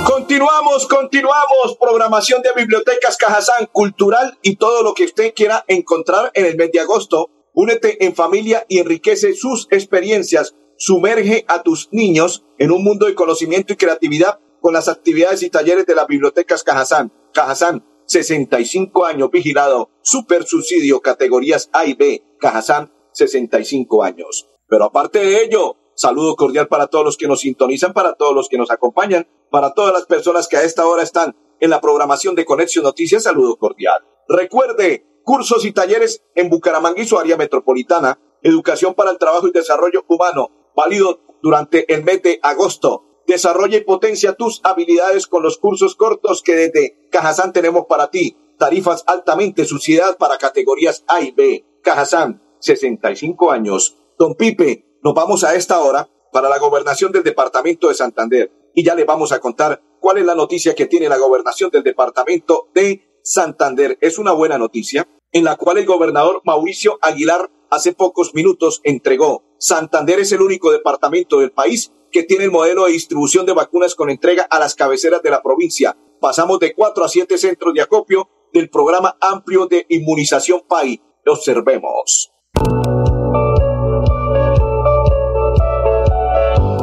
Continuamos, 0.06 0.88
continuamos. 0.88 1.78
Programación 1.82 2.42
de 2.44 2.54
Bibliotecas 2.56 3.18
Cajazán, 3.18 3.68
cultural 3.74 4.38
y 4.42 4.56
todo 4.56 4.84
lo 4.84 4.94
que 4.94 5.04
usted 5.04 5.34
quiera 5.36 5.66
encontrar 5.68 6.32
en 6.34 6.46
el 6.46 6.56
mes 6.56 6.72
de 6.72 6.80
agosto. 6.80 7.30
Únete 7.52 8.06
en 8.06 8.16
familia 8.16 8.66
y 8.70 8.80
enriquece 8.80 9.34
sus 9.34 9.68
experiencias 9.70 10.56
Sumerge 10.78 11.44
a 11.48 11.64
tus 11.64 11.90
niños 11.92 12.46
en 12.58 12.72
un 12.72 12.84
mundo 12.84 13.08
de 13.08 13.16
conocimiento 13.16 13.74
y 13.74 13.78
creatividad 13.78 14.40
con 14.62 14.74
las 14.74 14.88
actividades 14.88 15.44
y 15.44 15.50
talleres 15.50 15.86
de 15.86 15.96
las 15.96 16.08
bibliotecas 16.08 16.64
Cajazán. 16.64 17.12
Cajazán, 17.34 17.84
65 18.06 19.06
años 19.06 19.30
vigilado, 19.32 19.90
super 20.02 20.46
subsidio, 20.46 21.02
categorías 21.02 21.70
A 21.74 21.86
y 21.86 21.94
B. 21.94 22.24
Cajazán, 22.40 22.92
65 23.12 24.04
años. 24.04 24.48
Pero 24.68 24.86
aparte 24.86 25.20
de 25.20 25.44
ello, 25.44 25.78
saludo 25.96 26.36
cordial 26.36 26.68
para 26.68 26.88
todos 26.88 27.06
los 27.06 27.18
que 27.18 27.28
nos 27.28 27.42
sintonizan, 27.42 27.94
para 27.94 28.14
todos 28.14 28.36
los 28.36 28.48
que 28.48 28.58
nos 28.58 28.70
acompañan, 28.70 29.28
para 29.50 29.74
todas 29.74 29.94
las 29.94 30.06
personas 30.06 30.48
que 30.48 30.58
a 30.58 30.64
esta 30.64 30.88
hora 30.88 31.04
están 31.04 31.36
en 31.60 31.70
la 31.70 31.82
programación 31.82 32.36
de 32.36 32.46
Conexión 32.46 32.84
Noticias, 32.84 33.24
saludo 33.24 33.58
cordial. 33.58 34.06
Recuerde, 34.28 35.06
cursos 35.24 35.66
y 35.66 35.72
talleres 35.72 36.24
en 36.36 36.50
Bucaramanga 36.50 37.02
y 37.02 37.08
su 37.08 37.18
área 37.18 37.36
metropolitana, 37.36 38.20
educación 38.44 38.94
para 38.94 39.12
el 39.12 39.18
trabajo 39.18 39.48
y 39.48 39.52
desarrollo 39.52 40.06
humano, 40.08 40.52
válido 40.78 41.20
durante 41.42 41.92
el 41.94 42.04
mes 42.04 42.22
de 42.22 42.40
agosto. 42.44 43.04
Desarrolla 43.26 43.78
y 43.78 43.84
potencia 43.84 44.36
tus 44.36 44.62
habilidades 44.64 45.28
con 45.28 45.44
los 45.44 45.58
cursos 45.58 45.96
cortos 45.96 46.42
que 46.42 46.56
desde 46.56 47.10
Cajazán 47.12 47.52
tenemos 47.52 47.88
para 47.88 48.10
ti. 48.10 48.38
Tarifas 48.58 49.04
altamente 49.08 49.66
suciedad 49.66 50.18
para 50.18 50.38
categorías 50.38 51.04
A 51.08 51.22
y 51.22 51.32
B. 51.32 51.66
Cajazán, 51.84 52.42
65 52.60 53.52
años. 53.52 53.98
Don 54.18 54.36
Pipe, 54.36 54.86
nos 55.04 55.14
vamos 55.14 55.44
a 55.44 55.56
esta 55.56 55.82
hora 55.82 56.10
para 56.32 56.48
la 56.48 56.60
gobernación 56.60 57.12
del 57.12 57.24
departamento 57.24 57.90
de 57.90 57.96
Santander. 57.96 58.52
Y 58.74 58.86
ya 58.86 58.96
le 58.96 59.04
vamos 59.04 59.32
a 59.32 59.40
contar 59.40 59.82
cuál 60.00 60.20
es 60.20 60.26
la 60.26 60.36
noticia 60.36 60.76
que 60.76 60.86
tiene 60.86 61.10
la 61.10 61.18
gobernación 61.18 61.72
del 61.72 61.84
departamento 61.84 62.70
de 62.74 63.20
Santander. 63.24 63.98
Es 64.00 64.20
una 64.20 64.32
buena 64.32 64.58
noticia 64.58 65.08
en 65.32 65.44
la 65.44 65.56
cual 65.56 65.80
el 65.80 65.86
gobernador 65.86 66.42
Mauricio 66.46 66.98
Aguilar 67.02 67.50
hace 67.70 67.94
pocos 67.94 68.34
minutos 68.34 68.82
entregó. 68.84 69.44
Santander 69.58 70.20
es 70.20 70.32
el 70.32 70.42
único 70.42 70.72
departamento 70.72 71.40
del 71.40 71.52
país 71.52 71.92
que 72.12 72.24
tiene 72.24 72.46
el 72.46 72.52
modelo 72.52 72.86
de 72.86 72.94
distribución 72.94 73.46
de 73.46 73.54
vacunas 73.54 73.96
con 73.96 74.10
entrega 74.10 74.44
a 74.50 74.60
las 74.60 74.76
cabeceras 74.76 75.22
de 75.22 75.30
la 75.30 75.42
provincia. 75.42 75.98
Pasamos 76.20 76.60
de 76.60 76.74
cuatro 76.74 77.04
a 77.04 77.10
siete 77.10 77.38
centros 77.38 77.74
de 77.74 77.82
acopio 77.82 78.30
del 78.54 78.70
programa 78.70 79.18
amplio 79.20 79.66
de 79.68 79.86
inmunización 79.90 80.62
PAI. 80.68 81.02
Observemos. 81.26 82.32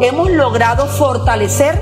Hemos 0.02 0.30
logrado 0.30 0.86
fortalecer 0.86 1.80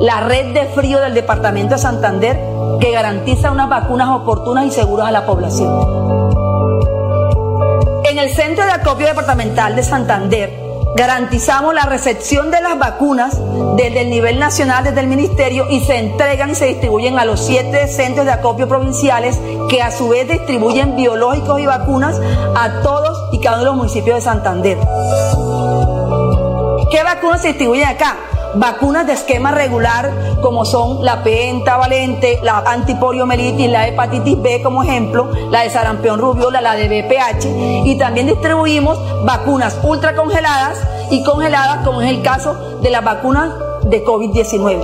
la 0.00 0.26
red 0.26 0.52
de 0.52 0.66
frío 0.74 0.98
del 1.00 1.14
departamento 1.14 1.76
de 1.76 1.80
Santander 1.80 2.36
que 2.80 2.90
garantiza 2.90 3.52
unas 3.52 3.68
vacunas 3.68 4.08
oportunas 4.08 4.66
y 4.66 4.70
seguras 4.72 5.06
a 5.06 5.12
la 5.12 5.24
población. 5.24 6.01
El 8.22 8.30
Centro 8.30 8.64
de 8.64 8.70
Acopio 8.70 9.08
Departamental 9.08 9.74
de 9.74 9.82
Santander 9.82 10.56
garantizamos 10.94 11.74
la 11.74 11.86
recepción 11.86 12.52
de 12.52 12.60
las 12.60 12.78
vacunas 12.78 13.36
desde 13.76 14.02
el 14.02 14.10
nivel 14.10 14.38
nacional, 14.38 14.84
desde 14.84 15.00
el 15.00 15.08
Ministerio, 15.08 15.66
y 15.68 15.80
se 15.80 15.96
entregan 15.98 16.50
y 16.50 16.54
se 16.54 16.66
distribuyen 16.66 17.18
a 17.18 17.24
los 17.24 17.44
siete 17.44 17.88
centros 17.88 18.24
de 18.24 18.30
acopio 18.30 18.68
provinciales 18.68 19.40
que 19.68 19.82
a 19.82 19.90
su 19.90 20.08
vez 20.08 20.28
distribuyen 20.28 20.94
biológicos 20.94 21.58
y 21.58 21.66
vacunas 21.66 22.20
a 22.54 22.82
todos 22.82 23.30
y 23.32 23.40
cada 23.40 23.56
uno 23.56 23.64
de 23.64 23.70
los 23.70 23.76
municipios 23.76 24.14
de 24.14 24.22
Santander. 24.22 24.78
¿Qué 26.92 27.02
vacunas 27.02 27.42
se 27.42 27.48
distribuyen 27.48 27.88
acá? 27.88 28.18
Vacunas 28.54 29.06
de 29.06 29.14
esquema 29.14 29.50
regular 29.50 30.10
como 30.40 30.64
son 30.64 31.04
la 31.04 31.22
pentavalente, 31.22 32.40
la 32.42 32.58
antipoliomielitis, 32.58 33.70
la 33.70 33.88
hepatitis 33.88 34.40
B 34.40 34.60
como 34.62 34.82
ejemplo, 34.82 35.30
la 35.50 35.62
de 35.62 35.70
sarampión 35.70 36.18
rubiola, 36.18 36.60
la 36.60 36.74
de 36.74 36.88
BPH 36.88 37.46
y 37.86 37.96
también 37.98 38.26
distribuimos 38.26 38.98
vacunas 39.24 39.78
ultracongeladas 39.82 40.78
y 41.10 41.22
congeladas 41.24 41.84
como 41.84 42.00
es 42.02 42.10
el 42.10 42.22
caso 42.22 42.54
de 42.80 42.90
las 42.90 43.04
vacunas 43.04 43.50
de 43.84 44.04
COVID-19. 44.04 44.80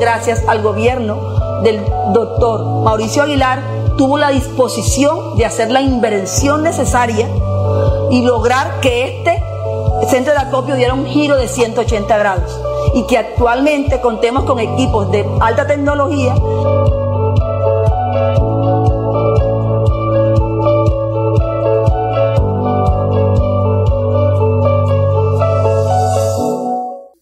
Gracias 0.00 0.42
al 0.46 0.62
gobierno 0.62 1.62
del 1.62 1.80
doctor 2.12 2.82
Mauricio 2.84 3.22
Aguilar 3.22 3.60
tuvo 3.96 4.18
la 4.18 4.28
disposición 4.28 5.36
de 5.36 5.46
hacer 5.46 5.70
la 5.70 5.80
inversión 5.80 6.62
necesaria 6.62 7.28
y 8.10 8.22
lograr 8.22 8.80
que 8.80 9.18
este 9.18 9.42
centro 10.08 10.32
de 10.32 10.38
acopio 10.38 10.76
diera 10.76 10.94
un 10.94 11.06
giro 11.06 11.36
de 11.36 11.48
180 11.48 12.18
grados 12.18 12.60
y 12.94 13.06
que 13.06 13.18
actualmente 13.18 14.00
contemos 14.00 14.44
con 14.44 14.58
equipos 14.58 15.10
de 15.10 15.26
alta 15.40 15.66
tecnología 15.66 16.34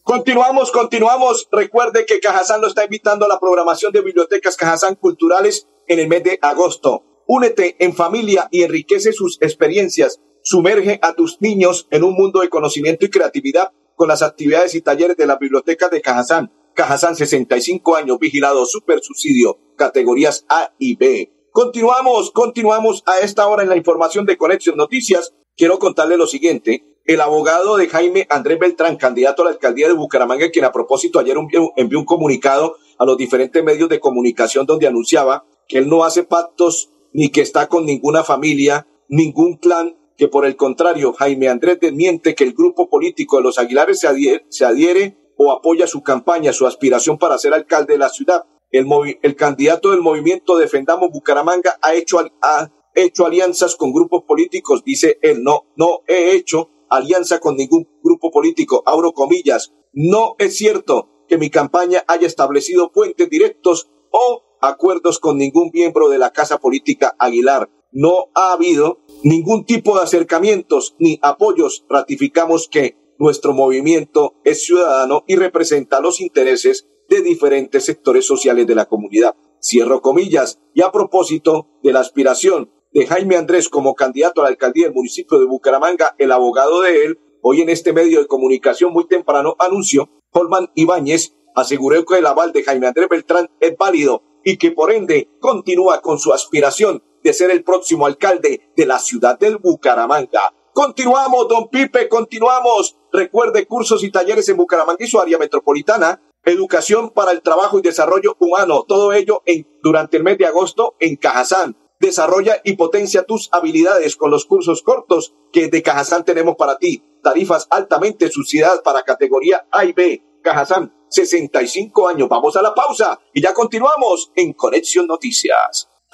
Continuamos, 0.05 0.71
continuamos. 0.71 1.49
Recuerde 1.51 2.07
que 2.07 2.21
Cajazán 2.21 2.61
lo 2.61 2.69
está 2.69 2.85
invitando 2.85 3.25
a 3.25 3.29
la 3.29 3.41
programación 3.41 3.93
de 3.93 4.01
bibliotecas 4.01 4.57
Cajazán 4.57 4.95
Culturales 4.95 5.67
en 5.87 5.99
el 5.99 6.09
mes 6.09 6.23
de 6.23 6.39
agosto. 6.41 7.03
Únete 7.27 7.77
en 7.79 7.95
familia 7.95 8.49
y 8.51 8.63
enriquece 8.63 9.13
sus 9.13 9.39
experiencias 9.43 10.21
Sumerge 10.47 10.99
a 11.01 11.15
tus 11.15 11.41
niños 11.41 11.89
en 11.91 12.05
un 12.05 12.13
mundo 12.13 12.41
de 12.41 12.51
conocimiento 12.51 13.07
y 13.07 13.09
creatividad 13.09 13.73
con 13.97 14.09
las 14.09 14.21
actividades 14.21 14.75
y 14.75 14.83
talleres 14.83 15.17
de 15.17 15.27
la 15.27 15.39
biblioteca 15.39 15.89
de 15.89 16.03
Cajazán. 16.03 16.53
Cajazán, 16.75 17.17
65 17.17 17.97
años, 17.97 18.19
vigilado, 18.19 18.67
super 18.67 19.01
subsidio, 19.01 19.59
categorías 19.75 20.45
A 20.51 20.75
y 20.79 20.97
B. 20.97 21.33
Continuamos, 21.51 22.31
continuamos 22.31 23.03
a 23.07 23.21
esta 23.21 23.47
hora 23.47 23.63
en 23.63 23.71
la 23.71 23.79
información 23.79 24.27
de 24.27 24.37
Conexión 24.37 24.77
Noticias. 24.77 25.33
Quiero 25.57 25.79
contarle 25.79 26.19
lo 26.19 26.27
siguiente. 26.27 26.85
El 27.07 27.23
abogado 27.23 27.79
de 27.79 27.89
Jaime 27.89 28.27
Andrés 28.29 28.59
Beltrán, 28.59 28.97
candidato 28.97 29.41
a 29.41 29.45
la 29.47 29.53
alcaldía 29.53 29.89
de 29.89 29.95
Bucaramanga, 29.95 30.51
quien 30.51 30.67
a 30.67 30.73
propósito 30.73 31.19
ayer 31.19 31.39
envió 31.77 31.99
un 31.99 32.05
comunicado 32.05 32.77
a 32.99 33.07
los 33.07 33.17
diferentes 33.17 33.65
medios 33.65 33.89
de 33.89 33.99
comunicación 33.99 34.67
donde 34.67 34.89
anunciaba 34.89 35.47
que 35.69 35.79
él 35.79 35.89
no 35.89 36.05
hace 36.05 36.23
pactos 36.23 36.91
ni 37.15 37.31
que 37.31 37.41
está 37.41 37.67
con 37.69 37.87
ninguna 37.87 38.25
familia, 38.25 38.87
ningún 39.09 39.57
clan 39.57 39.97
que 40.17 40.29
por 40.29 40.47
el 40.47 40.57
contrario 40.57 41.13
Jaime 41.13 41.49
Andrés 41.49 41.79
desmiente 41.81 42.35
que 42.35 42.45
el 42.45 42.55
grupo 42.55 42.89
político 42.89 43.37
de 43.37 43.43
los 43.43 43.59
Aguilares 43.59 44.01
se 44.01 44.65
adhiere, 44.65 45.19
o 45.37 45.53
apoya 45.53 45.87
su 45.87 46.03
campaña, 46.03 46.53
su 46.53 46.67
aspiración 46.67 47.19
para 47.19 47.39
ser 47.39 47.55
alcalde 47.55 47.95
de 47.95 47.99
la 47.99 48.09
ciudad. 48.09 48.45
El, 48.71 48.87
el 49.23 49.37
candidato 49.37 49.91
del 49.91 50.01
movimiento 50.01 50.57
Defendamos 50.57 51.11
Bucaramanga 51.11 51.79
ha 51.83 51.95
hecho, 51.95 52.21
ha 52.43 52.71
hecho 52.95 53.27
alianzas 53.27 53.77
con 53.77 53.93
grupos 53.93 54.25
políticos, 54.25 54.83
dice 54.85 55.19
él. 55.23 55.43
No, 55.43 55.65
no 55.77 56.01
he 56.07 56.35
hecho 56.35 56.71
alianza 56.89 57.41
con 57.41 57.57
ningún 57.57 57.89
grupo 58.03 58.31
político. 58.31 58.83
Abro 58.87 59.13
comillas. 59.13 59.73
No 59.93 60.37
es 60.39 60.57
cierto 60.57 61.09
que 61.29 61.39
mi 61.39 61.51
campaña 61.51 62.05
haya 62.07 62.27
establecido 62.27 62.93
puentes 62.93 63.29
directos 63.31 63.91
o 64.11 64.43
acuerdos 64.61 65.19
con 65.19 65.39
ningún 65.39 65.71
miembro 65.73 66.09
de 66.09 66.19
la 66.19 66.33
Casa 66.33 66.59
Política 66.59 67.15
Aguilar. 67.19 67.71
No 67.97 68.33
ha 68.35 68.53
habido 68.55 68.99
ningún 69.23 69.65
tipo 69.65 69.97
de 69.97 70.03
acercamientos 70.03 70.97
ni 70.99 71.21
apoyos, 71.23 71.87
ratificamos 71.89 72.67
que 72.69 72.97
nuestro 73.21 73.53
movimiento 73.53 74.35
es 74.43 74.65
ciudadano 74.65 75.23
y 75.29 75.37
representa 75.37 76.01
los 76.01 76.21
intereses 76.21 76.89
de 77.09 77.23
diferentes 77.23 77.85
sectores 77.85 78.27
sociales 78.27 78.67
de 78.67 78.75
la 78.75 78.87
comunidad. 78.87 79.37
Cierro 79.63 80.03
comillas. 80.03 80.59
Y 80.75 80.83
a 80.83 80.91
propósito 80.91 81.69
de 81.85 81.93
la 81.93 82.01
aspiración 82.01 82.73
de 82.93 83.07
Jaime 83.07 83.37
Andrés 83.37 83.69
como 83.69 83.95
candidato 83.95 84.41
a 84.41 84.45
la 84.45 84.51
alcaldía 84.51 84.87
del 84.87 84.95
municipio 84.95 85.39
de 85.39 85.47
Bucaramanga, 85.47 86.17
el 86.19 86.33
abogado 86.33 86.81
de 86.81 87.05
él, 87.05 87.21
hoy 87.43 87.61
en 87.61 87.69
este 87.69 87.93
medio 87.93 88.19
de 88.19 88.27
comunicación 88.27 88.93
muy 88.93 89.07
temprano 89.07 89.55
anunció, 89.61 90.11
Holman 90.33 90.73
Ibáñez 90.75 91.37
aseguró 91.55 92.05
que 92.05 92.19
el 92.19 92.27
aval 92.27 92.53
de 92.53 92.65
Jaime 92.65 92.89
Andrés 92.89 93.09
Beltrán 93.09 93.49
es 93.61 93.77
válido 93.77 94.25
y 94.43 94.57
que 94.57 94.73
por 94.73 94.91
ende 94.91 95.29
continúa 95.39 96.03
con 96.03 96.19
su 96.19 96.33
aspiración 96.33 97.05
de 97.25 97.33
ser 97.33 97.51
el 97.51 97.65
próximo 97.65 98.07
alcalde 98.07 98.71
de 98.77 98.87
la 98.87 98.99
ciudad 98.99 99.39
del 99.39 99.57
Bucaramanga. 99.57 100.53
Continuamos, 100.75 101.49
don 101.49 101.69
Pipe, 101.71 102.09
continuamos. 102.09 102.97
Recuerde 103.13 103.67
cursos 103.67 104.05
y 104.05 104.11
talleres 104.11 104.49
en 104.49 104.57
Bucaramanga 104.57 105.03
y 105.03 105.09
su 105.09 105.19
área 105.19 105.39
metropolitana. 105.39 106.21
Educación 106.45 107.11
para 107.11 107.33
el 107.33 107.41
trabajo 107.43 107.79
y 107.79 107.83
desarrollo 107.83 108.37
humano. 108.39 108.85
Todo 108.87 109.13
ello 109.15 109.43
en, 109.47 109.67
durante 109.83 110.19
el 110.19 110.25
mes 110.25 110.37
de 110.37 110.47
agosto 110.47 110.95
en 111.01 111.17
Cajazán. 111.17 111.77
Desarrolla 111.99 112.61
y 112.65 112.75
potencia 112.75 113.23
tus 113.23 113.49
habilidades 113.53 114.17
con 114.17 114.31
los 114.31 114.45
cursos 114.45 114.83
cortos 114.83 115.35
que 115.53 115.69
de 115.69 115.83
Cajazán 115.83 116.25
tenemos 116.25 116.57
para 116.57 116.77
ti. 116.77 117.03
Tarifas 117.23 117.67
altamente 117.71 118.29
subsidiadas 118.31 118.81
para 118.81 119.03
categoría 119.03 119.67
A 119.71 119.87
y 119.87 119.93
B. 119.93 120.23
Cajazán, 120.43 120.93
65 121.09 122.09
años. 122.09 122.29
Vamos 122.29 122.57
a 122.57 122.63
la 122.63 122.75
pausa 122.75 123.19
y 123.33 123.41
ya 123.41 123.55
continuamos 123.55 124.31
en 124.35 124.53
Conexión 124.53 125.07
Noticias. 125.07 125.89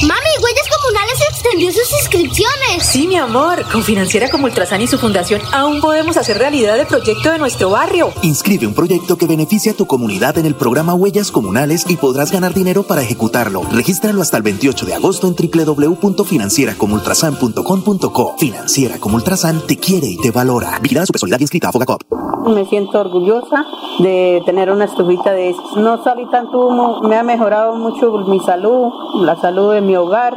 Mami, 0.00 0.32
Huellas 0.42 0.66
Comunales 0.80 1.20
extendió 1.30 1.70
sus 1.70 1.92
inscripciones. 1.92 2.82
Sí, 2.82 3.06
mi 3.06 3.16
amor. 3.16 3.62
Con 3.70 3.82
Financiera 3.84 4.30
como 4.30 4.46
Ultrasan 4.46 4.80
y 4.80 4.86
su 4.86 4.98
fundación 4.98 5.42
aún 5.52 5.80
podemos 5.80 6.16
hacer 6.16 6.38
realidad 6.38 6.78
el 6.80 6.86
proyecto 6.86 7.30
de 7.30 7.38
nuestro 7.38 7.68
barrio. 7.70 8.10
Inscribe 8.22 8.66
un 8.66 8.74
proyecto 8.74 9.16
que 9.16 9.26
beneficie 9.26 9.72
a 9.72 9.74
tu 9.74 9.86
comunidad 9.86 10.38
en 10.38 10.46
el 10.46 10.54
programa 10.54 10.94
Huellas 10.94 11.30
Comunales 11.30 11.84
y 11.88 11.96
podrás 11.96 12.32
ganar 12.32 12.54
dinero 12.54 12.84
para 12.84 13.02
ejecutarlo. 13.02 13.62
Regístralo 13.70 14.22
hasta 14.22 14.38
el 14.38 14.42
28 14.42 14.86
de 14.86 14.94
agosto 14.94 15.28
en 15.28 15.36
www.financieracomultrasan.com.co. 15.36 18.36
Financiera 18.38 18.98
como 18.98 19.16
Ultrasan 19.16 19.66
te 19.66 19.76
quiere 19.76 20.06
y 20.06 20.16
te 20.16 20.30
valora. 20.30 20.78
Vigilada 20.80 21.04
su 21.06 21.12
personalidad 21.12 21.40
inscrita 21.40 21.68
a 21.68 21.72
Fogacop. 21.72 22.00
Me 22.46 22.64
siento 22.64 23.00
orgullosa 23.00 23.64
de 24.00 24.42
tener 24.44 24.70
una 24.70 24.84
estufita 24.84 25.32
de 25.32 25.50
esas. 25.50 25.76
No 25.76 26.02
salí 26.02 26.26
tanto 26.26 26.66
humo, 26.66 27.00
me 27.02 27.16
ha 27.16 27.22
mejorado 27.22 27.74
mucho 27.76 28.10
mi 28.26 28.40
salud, 28.40 28.92
la 29.20 29.36
salud 29.36 29.72
de 29.72 29.80
mi 29.80 29.96
hogar. 29.96 30.36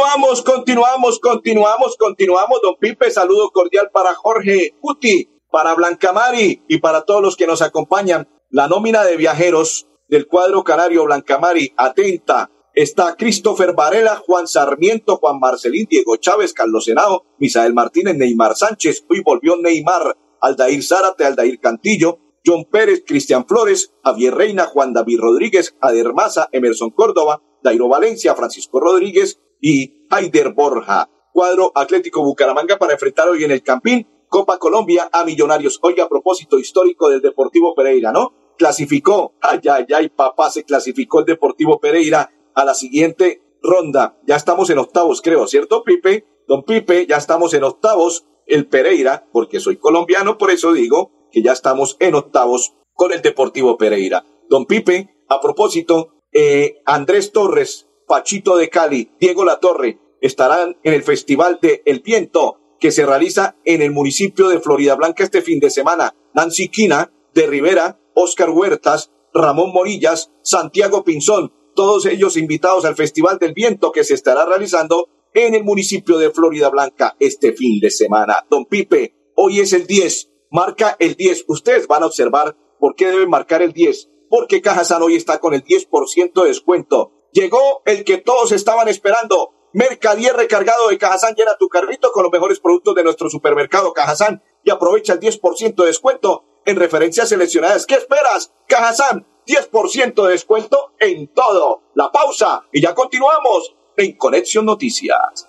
Continuamos, 0.00 0.42
continuamos, 0.42 1.20
continuamos, 1.20 1.96
continuamos. 1.98 2.60
Don 2.62 2.76
Pipe, 2.80 3.10
saludo 3.10 3.50
cordial 3.50 3.90
para 3.92 4.14
Jorge 4.14 4.74
Uti, 4.80 5.28
para 5.50 5.74
Blanca 5.74 6.14
Mari 6.14 6.62
y 6.68 6.78
para 6.78 7.02
todos 7.02 7.20
los 7.20 7.36
que 7.36 7.46
nos 7.46 7.60
acompañan 7.60 8.26
la 8.48 8.66
nómina 8.66 9.04
de 9.04 9.18
viajeros 9.18 9.88
del 10.08 10.26
cuadro 10.26 10.64
canario 10.64 11.04
Blancamari, 11.04 11.74
atenta, 11.76 12.50
está 12.72 13.14
Christopher 13.14 13.74
Varela, 13.74 14.16
Juan 14.16 14.48
Sarmiento, 14.48 15.18
Juan 15.18 15.38
Marcelín, 15.38 15.86
Diego 15.90 16.16
Chávez, 16.16 16.54
Carlos 16.54 16.86
Senado, 16.86 17.26
Misael 17.36 17.74
Martínez, 17.74 18.16
Neymar 18.16 18.56
Sánchez, 18.56 19.04
hoy 19.06 19.20
volvió 19.22 19.56
Neymar, 19.56 20.16
Aldair 20.40 20.82
Zárate, 20.82 21.26
Aldair 21.26 21.60
Cantillo, 21.60 22.20
John 22.44 22.64
Pérez, 22.64 23.04
Cristian 23.06 23.46
Flores, 23.46 23.92
Javier 24.02 24.34
Reina, 24.34 24.64
Juan 24.64 24.94
David 24.94 25.20
Rodríguez, 25.20 25.76
Ader 25.82 26.14
Maza, 26.14 26.48
Emerson 26.52 26.88
Córdoba, 26.88 27.42
Dairo 27.62 27.88
Valencia, 27.88 28.34
Francisco 28.34 28.80
Rodríguez 28.80 29.38
y 29.60 30.06
Aider 30.10 30.52
Borja. 30.52 31.08
Cuadro 31.32 31.72
Atlético 31.74 32.22
Bucaramanga 32.22 32.78
para 32.78 32.94
enfrentar 32.94 33.28
hoy 33.28 33.44
en 33.44 33.52
el 33.52 33.62
Campín 33.62 34.06
Copa 34.30 34.58
Colombia 34.58 35.10
a 35.12 35.24
Millonarios. 35.24 35.80
Hoy 35.82 35.98
a 35.98 36.08
propósito 36.08 36.58
histórico 36.58 37.08
del 37.08 37.20
Deportivo 37.20 37.74
Pereira, 37.74 38.12
¿no? 38.12 38.32
Clasificó, 38.56 39.34
ay, 39.40 39.60
ay, 39.68 39.86
ay, 39.92 40.08
papá, 40.08 40.50
se 40.50 40.62
clasificó 40.64 41.18
el 41.18 41.24
Deportivo 41.26 41.80
Pereira 41.80 42.30
a 42.54 42.64
la 42.64 42.74
siguiente 42.74 43.42
ronda. 43.60 44.18
Ya 44.26 44.36
estamos 44.36 44.70
en 44.70 44.78
octavos, 44.78 45.20
creo, 45.20 45.48
¿cierto, 45.48 45.82
Pipe? 45.82 46.24
Don 46.46 46.62
Pipe, 46.62 47.06
ya 47.06 47.16
estamos 47.16 47.54
en 47.54 47.64
octavos. 47.64 48.24
El 48.46 48.66
Pereira, 48.68 49.28
porque 49.32 49.60
soy 49.60 49.76
colombiano, 49.76 50.36
por 50.38 50.50
eso 50.50 50.72
digo 50.72 51.28
que 51.30 51.42
ya 51.42 51.52
estamos 51.52 51.96
en 52.00 52.14
octavos 52.14 52.74
con 52.94 53.12
el 53.12 53.22
Deportivo 53.22 53.76
Pereira. 53.78 54.24
Don 54.48 54.66
Pipe, 54.66 55.14
a 55.28 55.40
propósito, 55.40 56.14
eh, 56.32 56.82
Andrés 56.84 57.32
Torres, 57.32 57.88
Pachito 58.10 58.56
de 58.56 58.68
Cali, 58.68 59.12
Diego 59.20 59.44
La 59.44 59.60
Torre, 59.60 60.00
estarán 60.20 60.76
en 60.82 60.94
el 60.94 61.04
Festival 61.04 61.60
de 61.62 61.80
El 61.86 62.00
Viento 62.00 62.58
que 62.80 62.90
se 62.90 63.06
realiza 63.06 63.54
en 63.64 63.82
el 63.82 63.92
municipio 63.92 64.48
de 64.48 64.58
Florida 64.58 64.96
Blanca 64.96 65.22
este 65.22 65.42
fin 65.42 65.60
de 65.60 65.70
semana. 65.70 66.16
Nancy 66.34 66.70
Quina, 66.70 67.12
de 67.34 67.46
Rivera, 67.46 68.00
Oscar 68.14 68.50
Huertas, 68.50 69.12
Ramón 69.32 69.70
Morillas, 69.72 70.32
Santiago 70.42 71.04
Pinzón, 71.04 71.52
todos 71.76 72.04
ellos 72.04 72.36
invitados 72.36 72.84
al 72.84 72.96
Festival 72.96 73.38
del 73.38 73.52
Viento 73.52 73.92
que 73.92 74.02
se 74.02 74.14
estará 74.14 74.44
realizando 74.44 75.08
en 75.32 75.54
el 75.54 75.62
municipio 75.62 76.18
de 76.18 76.32
Florida 76.32 76.68
Blanca 76.68 77.14
este 77.20 77.52
fin 77.52 77.78
de 77.78 77.92
semana. 77.92 78.44
Don 78.50 78.64
Pipe, 78.64 79.14
hoy 79.36 79.60
es 79.60 79.72
el 79.72 79.86
10, 79.86 80.32
marca 80.50 80.96
el 80.98 81.14
10. 81.14 81.44
Ustedes 81.46 81.86
van 81.86 82.02
a 82.02 82.06
observar 82.06 82.56
por 82.80 82.96
qué 82.96 83.06
deben 83.06 83.30
marcar 83.30 83.62
el 83.62 83.72
10, 83.72 84.10
porque 84.28 84.60
Cajazán 84.60 85.00
hoy 85.00 85.14
está 85.14 85.38
con 85.38 85.54
el 85.54 85.62
10% 85.62 86.42
de 86.42 86.48
descuento. 86.48 87.19
Llegó 87.32 87.82
el 87.84 88.04
que 88.04 88.18
todos 88.18 88.52
estaban 88.52 88.88
esperando. 88.88 89.54
Mercadier 89.72 90.34
recargado 90.34 90.88
de 90.88 90.98
Cajazán 90.98 91.34
llena 91.36 91.56
tu 91.56 91.68
carrito 91.68 92.10
con 92.10 92.24
los 92.24 92.32
mejores 92.32 92.58
productos 92.58 92.94
de 92.96 93.04
nuestro 93.04 93.30
supermercado 93.30 93.92
Cajazán 93.92 94.42
y 94.64 94.70
aprovecha 94.70 95.12
el 95.12 95.20
10% 95.20 95.74
de 95.76 95.86
descuento 95.86 96.44
en 96.64 96.76
referencias 96.76 97.28
seleccionadas. 97.28 97.86
¿Qué 97.86 97.94
esperas? 97.94 98.52
Cajazán, 98.66 99.26
10% 99.46 100.26
de 100.26 100.32
descuento 100.32 100.92
en 100.98 101.28
todo. 101.28 101.82
La 101.94 102.10
pausa 102.10 102.64
y 102.72 102.80
ya 102.80 102.94
continuamos 102.94 103.76
en 103.96 104.16
Conexión 104.16 104.66
Noticias. 104.66 105.48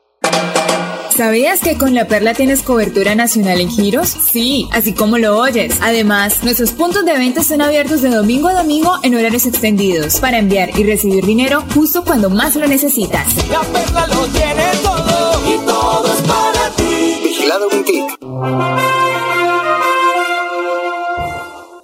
¿Sabías 1.21 1.59
que 1.59 1.77
con 1.77 1.93
La 1.93 2.07
Perla 2.07 2.33
tienes 2.33 2.63
cobertura 2.63 3.13
nacional 3.13 3.61
en 3.61 3.69
giros? 3.69 4.07
Sí, 4.09 4.67
así 4.71 4.95
como 4.95 5.19
lo 5.19 5.37
oyes. 5.37 5.77
Además, 5.79 6.43
nuestros 6.43 6.71
puntos 6.71 7.05
de 7.05 7.13
venta 7.13 7.41
están 7.41 7.61
abiertos 7.61 8.01
de 8.01 8.09
domingo 8.09 8.47
a 8.47 8.55
domingo 8.55 8.95
en 9.03 9.13
horarios 9.13 9.45
extendidos 9.45 10.19
para 10.19 10.39
enviar 10.39 10.71
y 10.79 10.83
recibir 10.83 11.23
dinero 11.23 11.63
justo 11.75 12.03
cuando 12.03 12.31
más 12.31 12.55
lo 12.55 12.65
necesitas. 12.67 13.35
La 13.51 13.61
Perla 13.61 14.07
lo 14.07 14.25
tiene 14.29 14.65
todo 14.81 15.41
y 15.45 15.59
todo 15.63 16.11
es 16.11 16.21
para 16.21 16.69
ti. 16.75 17.19
Vigilado 17.23 17.67
Wintic. 17.67 18.17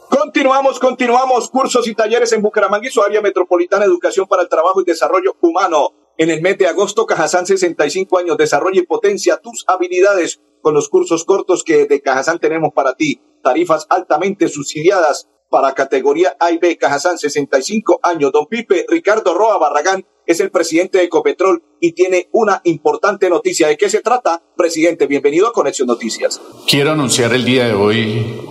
Continuamos, 0.09 0.79
continuamos. 0.79 1.49
Cursos 1.51 1.87
y 1.87 1.93
talleres 1.93 2.31
en 2.33 2.41
Bucaramanga 2.41 2.87
y 2.87 2.89
su 2.89 3.03
área 3.03 3.21
metropolitana, 3.21 3.85
educación 3.85 4.25
para 4.25 4.41
el 4.41 4.49
trabajo 4.49 4.81
y 4.81 4.83
desarrollo 4.83 5.35
humano. 5.41 5.91
En 6.19 6.31
el 6.31 6.41
mes 6.41 6.57
de 6.57 6.65
agosto, 6.65 7.05
Cajazán 7.05 7.45
65 7.45 8.17
años, 8.17 8.37
desarrolla 8.37 8.79
y 8.79 8.85
potencia 8.85 9.37
tus 9.37 9.63
habilidades 9.67 10.41
con 10.63 10.73
los 10.73 10.89
cursos 10.89 11.23
cortos 11.25 11.63
que 11.63 11.85
de 11.85 12.01
Cajazán 12.01 12.39
tenemos 12.39 12.73
para 12.73 12.95
ti. 12.95 13.21
Tarifas 13.43 13.85
altamente 13.87 14.49
subsidiadas 14.49 15.29
para 15.51 15.75
categoría 15.75 16.35
A 16.39 16.51
y 16.51 16.57
B. 16.57 16.75
Cajazán 16.77 17.19
65 17.19 17.99
años. 18.01 18.31
Don 18.31 18.47
Pipe 18.47 18.87
Ricardo 18.89 19.35
Roa 19.35 19.59
Barragán 19.59 20.07
es 20.25 20.39
el 20.39 20.49
presidente 20.49 20.97
de 20.97 21.03
Ecopetrol 21.03 21.61
y 21.79 21.91
tiene 21.91 22.29
una 22.31 22.61
importante 22.63 23.29
noticia. 23.29 23.67
¿De 23.67 23.77
qué 23.77 23.87
se 23.87 24.01
trata? 24.01 24.41
Presidente, 24.57 25.05
bienvenido 25.05 25.47
a 25.47 25.53
Conexión 25.53 25.87
Noticias. 25.87 26.41
Quiero 26.67 26.93
anunciar 26.93 27.31
el 27.33 27.45
día 27.45 27.67
de 27.67 27.73
hoy 27.75 28.41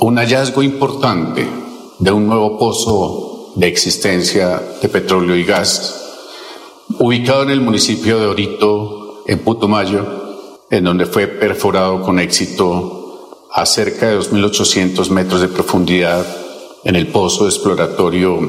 un 0.00 0.16
hallazgo 0.16 0.62
importante 0.62 1.48
de 2.00 2.12
un 2.12 2.26
nuevo 2.26 2.58
pozo 2.58 3.54
de 3.56 3.66
existencia 3.66 4.62
de 4.82 4.88
petróleo 4.90 5.34
y 5.34 5.44
gas 5.44 6.04
ubicado 6.98 7.42
en 7.44 7.50
el 7.50 7.60
municipio 7.60 8.18
de 8.18 8.26
Orito, 8.26 9.22
en 9.26 9.38
Putumayo, 9.40 10.04
en 10.70 10.84
donde 10.84 11.06
fue 11.06 11.26
perforado 11.26 12.02
con 12.02 12.18
éxito 12.18 13.38
a 13.52 13.64
cerca 13.66 14.08
de 14.08 14.18
2.800 14.18 15.08
metros 15.10 15.40
de 15.40 15.48
profundidad 15.48 16.26
en 16.84 16.96
el 16.96 17.08
pozo 17.08 17.46
exploratorio 17.46 18.40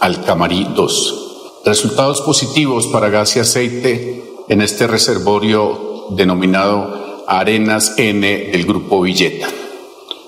Alcamarí 0.00 0.68
2. 0.74 1.62
Resultados 1.64 2.20
positivos 2.20 2.86
para 2.86 3.08
gas 3.08 3.36
y 3.36 3.40
aceite 3.40 4.24
en 4.48 4.62
este 4.62 4.86
reservorio 4.86 6.06
denominado 6.10 7.24
Arenas 7.26 7.94
N 7.96 8.26
del 8.26 8.64
grupo 8.64 9.00
Villeta. 9.00 9.48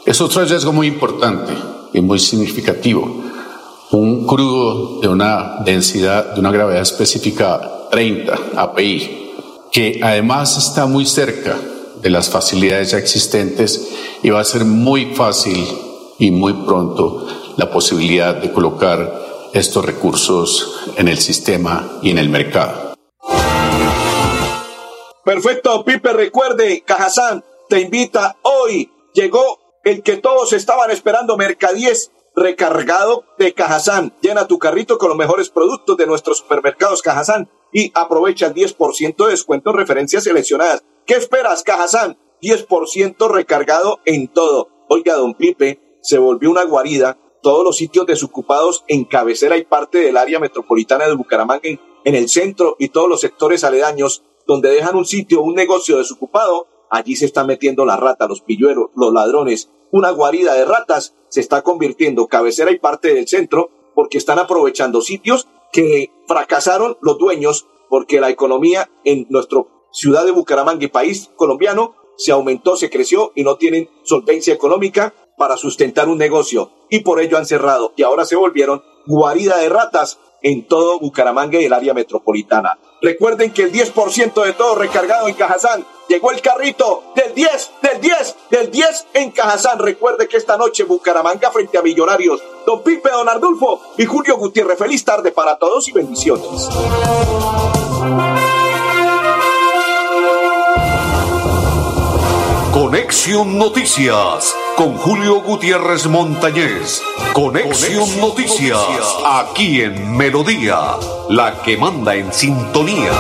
Es 0.04 0.20
otro 0.20 0.40
hallazgo 0.40 0.72
muy 0.72 0.86
importante 0.86 1.52
y 1.92 2.00
muy 2.00 2.18
significativo. 2.18 3.29
Un 3.92 4.24
crudo 4.24 5.00
de 5.00 5.08
una 5.08 5.62
densidad, 5.64 6.34
de 6.34 6.40
una 6.40 6.52
gravedad 6.52 6.80
específica 6.80 7.88
30 7.90 8.38
API, 8.56 9.32
que 9.72 9.98
además 10.00 10.56
está 10.56 10.86
muy 10.86 11.04
cerca 11.06 11.58
de 12.00 12.08
las 12.08 12.30
facilidades 12.30 12.92
ya 12.92 12.98
existentes 12.98 13.88
y 14.22 14.30
va 14.30 14.40
a 14.40 14.44
ser 14.44 14.64
muy 14.64 15.06
fácil 15.16 15.66
y 16.20 16.30
muy 16.30 16.52
pronto 16.52 17.26
la 17.56 17.68
posibilidad 17.72 18.36
de 18.36 18.52
colocar 18.52 19.50
estos 19.52 19.84
recursos 19.84 20.92
en 20.96 21.08
el 21.08 21.18
sistema 21.18 21.98
y 22.00 22.10
en 22.10 22.18
el 22.18 22.28
mercado. 22.28 22.94
Perfecto, 25.24 25.84
Pipe, 25.84 26.12
recuerde, 26.12 26.82
Cajazán 26.86 27.44
te 27.68 27.80
invita 27.80 28.36
hoy. 28.42 28.88
Llegó 29.14 29.58
el 29.82 30.04
que 30.04 30.16
todos 30.18 30.52
estaban 30.52 30.92
esperando, 30.92 31.36
Mercadies 31.36 32.12
recargado 32.40 33.24
de 33.38 33.52
Cajazán. 33.52 34.14
Llena 34.22 34.48
tu 34.48 34.58
carrito 34.58 34.98
con 34.98 35.10
los 35.10 35.18
mejores 35.18 35.50
productos 35.50 35.96
de 35.98 36.06
nuestros 36.06 36.38
supermercados 36.38 37.02
Cajazán 37.02 37.50
y 37.70 37.92
aprovecha 37.94 38.46
el 38.46 38.54
10% 38.54 39.24
de 39.24 39.30
descuento 39.30 39.70
en 39.70 39.76
referencias 39.76 40.24
seleccionadas. 40.24 40.82
¿Qué 41.06 41.14
esperas, 41.14 41.62
Cajazán? 41.62 42.18
10% 42.40 43.30
recargado 43.30 44.00
en 44.06 44.28
todo. 44.28 44.68
Oiga, 44.88 45.14
don 45.16 45.34
Pipe, 45.34 45.80
se 46.00 46.18
volvió 46.18 46.50
una 46.50 46.64
guarida. 46.64 47.18
Todos 47.42 47.62
los 47.62 47.76
sitios 47.76 48.06
desocupados 48.06 48.84
en 48.88 49.04
cabecera 49.04 49.56
y 49.56 49.64
parte 49.64 49.98
del 49.98 50.16
área 50.16 50.40
metropolitana 50.40 51.06
de 51.06 51.14
Bucaramanga, 51.14 51.68
en, 51.68 52.14
el 52.14 52.28
centro 52.28 52.76
y 52.78 52.88
todos 52.88 53.08
los 53.08 53.20
sectores 53.20 53.64
aledaños, 53.64 54.24
donde 54.46 54.70
dejan 54.70 54.96
un 54.96 55.04
sitio, 55.04 55.42
un 55.42 55.54
negocio 55.54 55.98
desocupado, 55.98 56.66
allí 56.90 57.16
se 57.16 57.26
están 57.26 57.46
metiendo 57.46 57.84
la 57.84 57.96
rata, 57.96 58.26
los 58.26 58.40
pilluelos, 58.40 58.90
los 58.94 59.12
ladrones. 59.12 59.70
Una 59.92 60.10
guarida 60.10 60.54
de 60.54 60.64
ratas 60.64 61.14
se 61.28 61.40
está 61.40 61.62
convirtiendo 61.62 62.26
cabecera 62.26 62.70
y 62.70 62.78
parte 62.78 63.14
del 63.14 63.28
centro 63.28 63.70
porque 63.94 64.18
están 64.18 64.38
aprovechando 64.38 65.00
sitios 65.00 65.48
que 65.72 66.10
fracasaron 66.26 66.96
los 67.00 67.18
dueños 67.18 67.66
porque 67.88 68.20
la 68.20 68.30
economía 68.30 68.90
en 69.04 69.26
nuestra 69.30 69.60
ciudad 69.92 70.24
de 70.24 70.30
Bucaramanga 70.30 70.84
y 70.84 70.88
país 70.88 71.30
colombiano 71.36 71.94
se 72.16 72.32
aumentó, 72.32 72.76
se 72.76 72.90
creció 72.90 73.32
y 73.34 73.42
no 73.42 73.56
tienen 73.56 73.88
solvencia 74.04 74.54
económica 74.54 75.14
para 75.36 75.56
sustentar 75.56 76.08
un 76.08 76.18
negocio 76.18 76.70
y 76.88 77.00
por 77.00 77.20
ello 77.20 77.38
han 77.38 77.46
cerrado 77.46 77.92
y 77.96 78.02
ahora 78.02 78.24
se 78.24 78.36
volvieron 78.36 78.82
guarida 79.06 79.56
de 79.56 79.68
ratas 79.68 80.18
en 80.42 80.66
todo 80.66 80.98
Bucaramanga 80.98 81.60
y 81.60 81.64
el 81.64 81.72
área 81.72 81.94
metropolitana. 81.94 82.78
Recuerden 83.02 83.52
que 83.52 83.62
el 83.62 83.72
10% 83.72 84.44
de 84.44 84.52
todo 84.52 84.74
recargado 84.74 85.28
en 85.28 85.34
Cajazán. 85.34 85.84
Llegó 86.10 86.32
el 86.32 86.42
carrito 86.42 87.04
del 87.14 87.32
10, 87.36 87.70
del 87.82 88.00
10, 88.00 88.36
del 88.50 88.70
10 88.72 89.06
en 89.14 89.30
Cajazán. 89.30 89.78
Recuerde 89.78 90.26
que 90.26 90.38
esta 90.38 90.56
noche 90.56 90.82
Bucaramanga 90.82 91.52
frente 91.52 91.78
a 91.78 91.82
Millonarios. 91.82 92.42
Don 92.66 92.82
Pipe, 92.82 93.08
Don 93.10 93.28
Ardulfo 93.28 93.80
y 93.96 94.06
Julio 94.06 94.36
Gutiérrez. 94.36 94.76
Feliz 94.76 95.04
tarde 95.04 95.30
para 95.30 95.56
todos 95.56 95.86
y 95.86 95.92
bendiciones. 95.92 96.68
Conexión 102.72 103.56
Noticias 103.56 104.52
con 104.74 104.96
Julio 104.96 105.40
Gutiérrez 105.42 106.08
Montañez. 106.08 107.02
Conexión 107.32 108.18
Noticias 108.18 109.16
aquí 109.24 109.82
en 109.82 110.16
Melodía, 110.16 110.96
la 111.28 111.62
que 111.62 111.76
manda 111.76 112.16
en 112.16 112.32
sintonía. 112.32 113.12